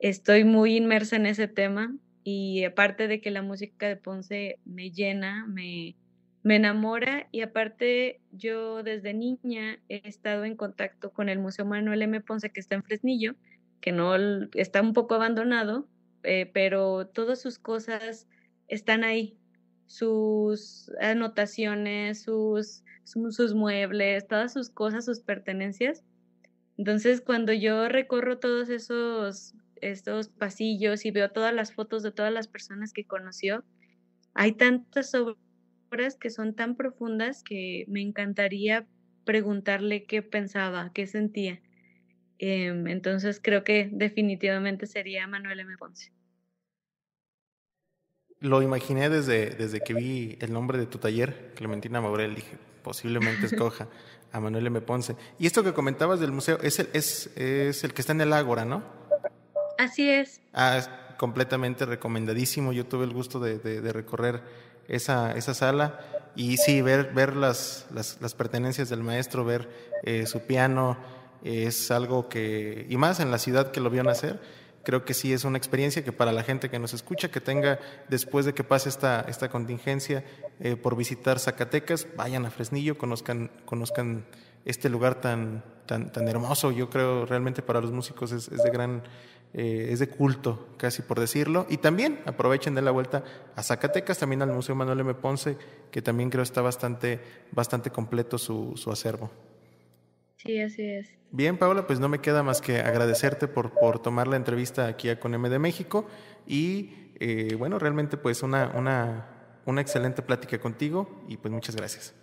estoy 0.00 0.44
muy 0.44 0.76
inmersa 0.76 1.16
en 1.16 1.26
ese 1.26 1.48
tema 1.48 1.94
y 2.24 2.64
aparte 2.64 3.08
de 3.08 3.20
que 3.20 3.30
la 3.30 3.42
música 3.42 3.88
de 3.88 3.96
Ponce 3.96 4.60
me 4.64 4.90
llena, 4.90 5.46
me, 5.46 5.96
me 6.42 6.56
enamora 6.56 7.28
y 7.32 7.40
aparte 7.40 8.20
yo 8.32 8.82
desde 8.82 9.14
niña 9.14 9.80
he 9.88 10.06
estado 10.06 10.44
en 10.44 10.56
contacto 10.56 11.10
con 11.10 11.28
el 11.28 11.38
Museo 11.38 11.64
Manuel 11.64 12.02
M. 12.02 12.20
Ponce 12.20 12.50
que 12.50 12.60
está 12.60 12.74
en 12.74 12.84
Fresnillo 12.84 13.34
que 13.80 13.92
no 13.92 14.16
está 14.54 14.82
un 14.82 14.92
poco 14.92 15.14
abandonado, 15.14 15.88
eh, 16.22 16.50
pero 16.52 17.06
todas 17.06 17.40
sus 17.40 17.58
cosas 17.58 18.28
están 18.66 19.04
ahí, 19.04 19.36
sus 19.86 20.90
anotaciones, 21.00 22.22
sus, 22.22 22.82
sus, 23.04 23.54
muebles, 23.54 24.26
todas 24.26 24.52
sus 24.52 24.70
cosas, 24.70 25.04
sus 25.04 25.20
pertenencias. 25.20 26.04
Entonces, 26.76 27.20
cuando 27.20 27.52
yo 27.52 27.88
recorro 27.88 28.38
todos 28.38 28.68
esos 28.68 29.54
estos 29.80 30.28
pasillos 30.28 31.04
y 31.04 31.10
veo 31.10 31.30
todas 31.30 31.54
las 31.54 31.72
fotos 31.72 32.02
de 32.02 32.12
todas 32.12 32.32
las 32.32 32.48
personas 32.48 32.92
que 32.92 33.04
conoció, 33.04 33.64
hay 34.34 34.52
tantas 34.52 35.14
obras 35.14 36.16
que 36.16 36.30
son 36.30 36.54
tan 36.54 36.76
profundas 36.76 37.42
que 37.42 37.84
me 37.88 38.00
encantaría 38.00 38.86
preguntarle 39.24 40.04
qué 40.04 40.22
pensaba, 40.22 40.90
qué 40.92 41.06
sentía. 41.06 41.60
Em, 42.38 42.86
entonces 42.86 43.40
creo 43.42 43.64
que 43.64 43.88
definitivamente 43.92 44.86
sería 44.86 45.26
Manuel 45.26 45.60
M. 45.60 45.76
Ponce. 45.76 46.12
Lo 48.40 48.62
imaginé 48.62 49.10
desde, 49.10 49.50
desde 49.50 49.80
que 49.80 49.94
vi 49.94 50.38
el 50.40 50.52
nombre 50.52 50.78
de 50.78 50.86
tu 50.86 50.98
taller, 50.98 51.52
Clementina 51.56 52.00
Maurel, 52.00 52.36
dije, 52.36 52.56
posiblemente 52.82 53.46
escoja 53.46 53.88
a 54.30 54.40
Manuel 54.40 54.68
M. 54.68 54.80
Ponce. 54.80 55.16
Y 55.38 55.46
esto 55.46 55.64
que 55.64 55.72
comentabas 55.72 56.20
del 56.20 56.30
museo, 56.30 56.58
es 56.62 56.78
el, 56.78 56.88
es, 56.92 57.36
es 57.36 57.82
el 57.82 57.92
que 57.92 58.02
está 58.02 58.12
en 58.12 58.20
el 58.20 58.32
Ágora, 58.32 58.64
¿no? 58.64 58.84
Así 59.78 60.08
es. 60.08 60.40
Ah, 60.52 60.76
es 60.78 60.88
completamente 61.16 61.84
recomendadísimo. 61.84 62.72
Yo 62.72 62.86
tuve 62.86 63.04
el 63.04 63.12
gusto 63.12 63.40
de, 63.40 63.58
de, 63.58 63.92
recorrer 63.92 64.42
esa, 64.86 65.32
esa 65.32 65.54
sala 65.54 66.00
y 66.34 66.56
sí, 66.56 66.82
ver, 66.82 67.12
ver 67.12 67.36
las, 67.36 67.86
las, 67.92 68.20
las 68.20 68.34
pertenencias 68.34 68.88
del 68.88 69.02
maestro, 69.02 69.44
ver 69.44 69.68
eh, 70.04 70.26
su 70.26 70.40
piano, 70.40 70.96
es 71.44 71.90
algo 71.90 72.28
que, 72.28 72.86
y 72.88 72.96
más 72.96 73.20
en 73.20 73.30
la 73.30 73.38
ciudad 73.38 73.70
que 73.70 73.80
lo 73.80 73.90
vio 73.90 74.02
nacer, 74.02 74.40
creo 74.88 75.04
que 75.04 75.14
sí 75.14 75.32
es 75.32 75.44
una 75.44 75.58
experiencia 75.58 76.02
que 76.02 76.12
para 76.12 76.32
la 76.32 76.42
gente 76.42 76.70
que 76.70 76.78
nos 76.78 76.94
escucha, 76.94 77.30
que 77.30 77.40
tenga 77.40 77.78
después 78.08 78.46
de 78.46 78.54
que 78.54 78.64
pase 78.64 78.88
esta, 78.88 79.20
esta 79.28 79.50
contingencia 79.50 80.24
eh, 80.60 80.76
por 80.76 80.96
visitar 80.96 81.38
Zacatecas, 81.38 82.06
vayan 82.16 82.46
a 82.46 82.50
Fresnillo, 82.50 82.96
conozcan, 82.96 83.50
conozcan 83.64 84.24
este 84.64 84.88
lugar 84.88 85.20
tan, 85.20 85.62
tan, 85.86 86.10
tan 86.10 86.26
hermoso, 86.28 86.70
yo 86.70 86.88
creo 86.90 87.26
realmente 87.26 87.62
para 87.62 87.80
los 87.80 87.92
músicos 87.92 88.32
es, 88.32 88.50
de 88.50 88.70
gran, 88.70 89.02
eh, 89.52 89.88
es 89.90 89.98
de 89.98 90.08
culto, 90.08 90.68
casi 90.76 91.02
por 91.02 91.20
decirlo, 91.20 91.66
y 91.68 91.76
también 91.76 92.20
aprovechen 92.26 92.74
de 92.74 92.82
la 92.82 92.90
vuelta 92.90 93.24
a 93.56 93.62
Zacatecas, 93.62 94.18
también 94.18 94.42
al 94.42 94.52
Museo 94.52 94.74
Manuel 94.74 95.00
M. 95.00 95.14
Ponce, 95.14 95.56
que 95.90 96.02
también 96.02 96.30
creo 96.30 96.42
está 96.42 96.62
bastante, 96.62 97.20
bastante 97.52 97.90
completo 97.90 98.38
su, 98.38 98.72
su 98.76 98.90
acervo. 98.90 99.30
Sí, 100.38 100.60
así 100.60 100.82
es. 100.82 101.10
Bien, 101.30 101.58
Paula, 101.58 101.86
pues 101.86 102.00
no 102.00 102.08
me 102.08 102.20
queda 102.20 102.42
más 102.42 102.60
que 102.60 102.78
agradecerte 102.78 103.48
por, 103.48 103.72
por 103.72 104.00
tomar 104.00 104.28
la 104.28 104.36
entrevista 104.36 104.86
aquí 104.86 105.08
a 105.10 105.20
Conm 105.20 105.42
de 105.48 105.58
México 105.58 106.08
y 106.46 107.12
eh, 107.20 107.54
bueno, 107.56 107.78
realmente 107.78 108.16
pues 108.16 108.42
una, 108.42 108.68
una, 108.74 109.60
una 109.66 109.80
excelente 109.80 110.22
plática 110.22 110.58
contigo 110.58 111.24
y 111.28 111.36
pues 111.36 111.52
muchas 111.52 111.76
gracias. 111.76 112.14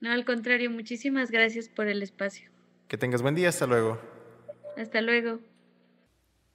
No, 0.00 0.10
al 0.10 0.24
contrario, 0.24 0.70
muchísimas 0.70 1.30
gracias 1.30 1.68
por 1.68 1.86
el 1.88 2.02
espacio. 2.02 2.50
Que 2.88 2.98
tengas 2.98 3.22
buen 3.22 3.34
día, 3.34 3.48
hasta 3.48 3.66
luego. 3.66 3.98
Hasta 4.76 5.00
luego. 5.00 5.38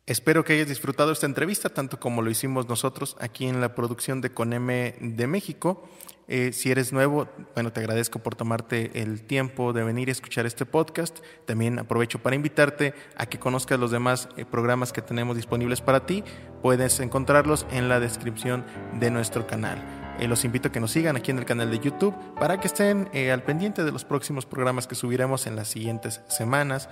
Espero 0.09 0.43
que 0.43 0.53
hayas 0.53 0.67
disfrutado 0.67 1.11
esta 1.11 1.27
entrevista 1.27 1.69
tanto 1.69 1.99
como 1.99 2.23
lo 2.23 2.31
hicimos 2.31 2.67
nosotros 2.67 3.15
aquí 3.19 3.45
en 3.45 3.61
la 3.61 3.75
producción 3.75 4.21
de 4.21 4.31
Coneme 4.31 4.95
de 4.99 5.27
México. 5.27 5.87
Eh, 6.27 6.51
si 6.51 6.71
eres 6.71 6.91
nuevo, 6.91 7.27
bueno, 7.53 7.71
te 7.71 7.79
agradezco 7.79 8.17
por 8.17 8.33
tomarte 8.33 9.03
el 9.03 9.21
tiempo 9.21 9.71
de 9.71 9.83
venir 9.83 10.07
y 10.07 10.11
escuchar 10.11 10.47
este 10.47 10.65
podcast. 10.65 11.19
También 11.45 11.77
aprovecho 11.77 12.17
para 12.17 12.35
invitarte 12.35 12.95
a 13.17 13.27
que 13.27 13.37
conozcas 13.37 13.79
los 13.79 13.91
demás 13.91 14.29
eh, 14.35 14.45
programas 14.45 14.91
que 14.91 15.03
tenemos 15.03 15.35
disponibles 15.35 15.79
para 15.79 16.07
ti. 16.07 16.23
Puedes 16.63 16.99
encontrarlos 17.01 17.67
en 17.69 17.87
la 17.87 17.99
descripción 17.99 18.65
de 18.99 19.11
nuestro 19.11 19.45
canal. 19.45 19.77
Eh, 20.19 20.27
los 20.27 20.43
invito 20.43 20.69
a 20.69 20.71
que 20.71 20.79
nos 20.79 20.89
sigan 20.89 21.17
aquí 21.17 21.29
en 21.29 21.37
el 21.37 21.45
canal 21.45 21.69
de 21.69 21.77
YouTube 21.77 22.15
para 22.39 22.59
que 22.59 22.65
estén 22.65 23.11
al 23.31 23.43
pendiente 23.43 23.83
de 23.83 23.91
los 23.91 24.05
próximos 24.05 24.47
programas 24.47 24.87
que 24.87 24.95
subiremos 24.95 25.45
en 25.45 25.55
las 25.55 25.67
siguientes 25.67 26.21
semanas. 26.27 26.89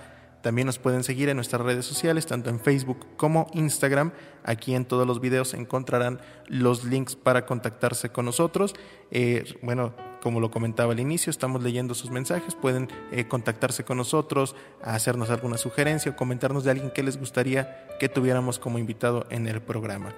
También 0.48 0.64
nos 0.64 0.78
pueden 0.78 1.04
seguir 1.04 1.28
en 1.28 1.36
nuestras 1.36 1.60
redes 1.60 1.84
sociales, 1.84 2.24
tanto 2.24 2.48
en 2.48 2.58
Facebook 2.58 3.04
como 3.18 3.48
Instagram. 3.52 4.12
Aquí 4.44 4.74
en 4.74 4.86
todos 4.86 5.06
los 5.06 5.20
videos 5.20 5.52
encontrarán 5.52 6.22
los 6.46 6.84
links 6.84 7.16
para 7.16 7.44
contactarse 7.44 8.08
con 8.08 8.24
nosotros. 8.24 8.74
Eh, 9.10 9.44
bueno, 9.60 9.92
como 10.22 10.40
lo 10.40 10.50
comentaba 10.50 10.94
al 10.94 11.00
inicio, 11.00 11.28
estamos 11.28 11.62
leyendo 11.62 11.92
sus 11.92 12.10
mensajes. 12.10 12.54
Pueden 12.54 12.88
eh, 13.12 13.28
contactarse 13.28 13.84
con 13.84 13.98
nosotros, 13.98 14.56
hacernos 14.82 15.28
alguna 15.28 15.58
sugerencia 15.58 16.12
o 16.12 16.16
comentarnos 16.16 16.64
de 16.64 16.70
alguien 16.70 16.92
que 16.92 17.02
les 17.02 17.18
gustaría 17.18 17.86
que 18.00 18.08
tuviéramos 18.08 18.58
como 18.58 18.78
invitado 18.78 19.26
en 19.28 19.48
el 19.48 19.60
programa. 19.60 20.14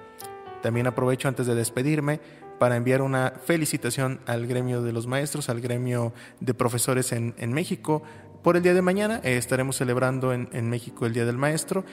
También 0.61 0.87
aprovecho 0.87 1.27
antes 1.27 1.45
de 1.45 1.55
despedirme 1.55 2.21
para 2.57 2.77
enviar 2.77 3.01
una 3.01 3.33
felicitación 3.43 4.21
al 4.27 4.47
gremio 4.47 4.81
de 4.81 4.93
los 4.93 5.07
maestros, 5.07 5.49
al 5.49 5.59
gremio 5.59 6.13
de 6.39 6.53
profesores 6.53 7.11
en, 7.11 7.33
en 7.37 7.51
México, 7.51 8.03
por 8.43 8.57
el 8.57 8.63
día 8.63 8.73
de 8.73 8.81
mañana. 8.81 9.21
Eh, 9.23 9.37
estaremos 9.37 9.75
celebrando 9.77 10.33
en, 10.33 10.69
México 10.69 11.05
el 11.05 11.13
Día 11.13 11.25
del 11.25 11.37
Maestro. 11.37 11.83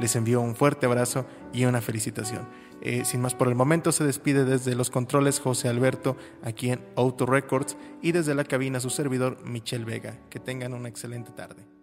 Les 0.00 0.16
envío 0.16 0.40
un 0.40 0.54
fuerte 0.54 0.86
abrazo 0.86 1.26
y 1.52 1.64
una 1.64 1.80
felicitación. 1.80 2.48
Eh, 2.80 3.04
sin 3.04 3.20
más 3.20 3.34
por 3.34 3.48
el 3.48 3.54
momento, 3.54 3.92
se 3.92 4.04
despide 4.04 4.44
desde 4.44 4.74
los 4.74 4.90
controles 4.90 5.40
José 5.40 5.68
Alberto 5.68 6.16
aquí 6.42 6.70
en 6.70 6.80
Auto 6.96 7.26
Records 7.26 7.76
y 8.02 8.12
desde 8.12 8.34
la 8.34 8.44
cabina 8.44 8.80
su 8.80 8.90
servidor 8.90 9.44
Michelle 9.44 9.84
Vega. 9.84 10.18
Que 10.30 10.38
tengan 10.38 10.74
una 10.74 10.88
excelente 10.88 11.32
tarde. 11.32 11.77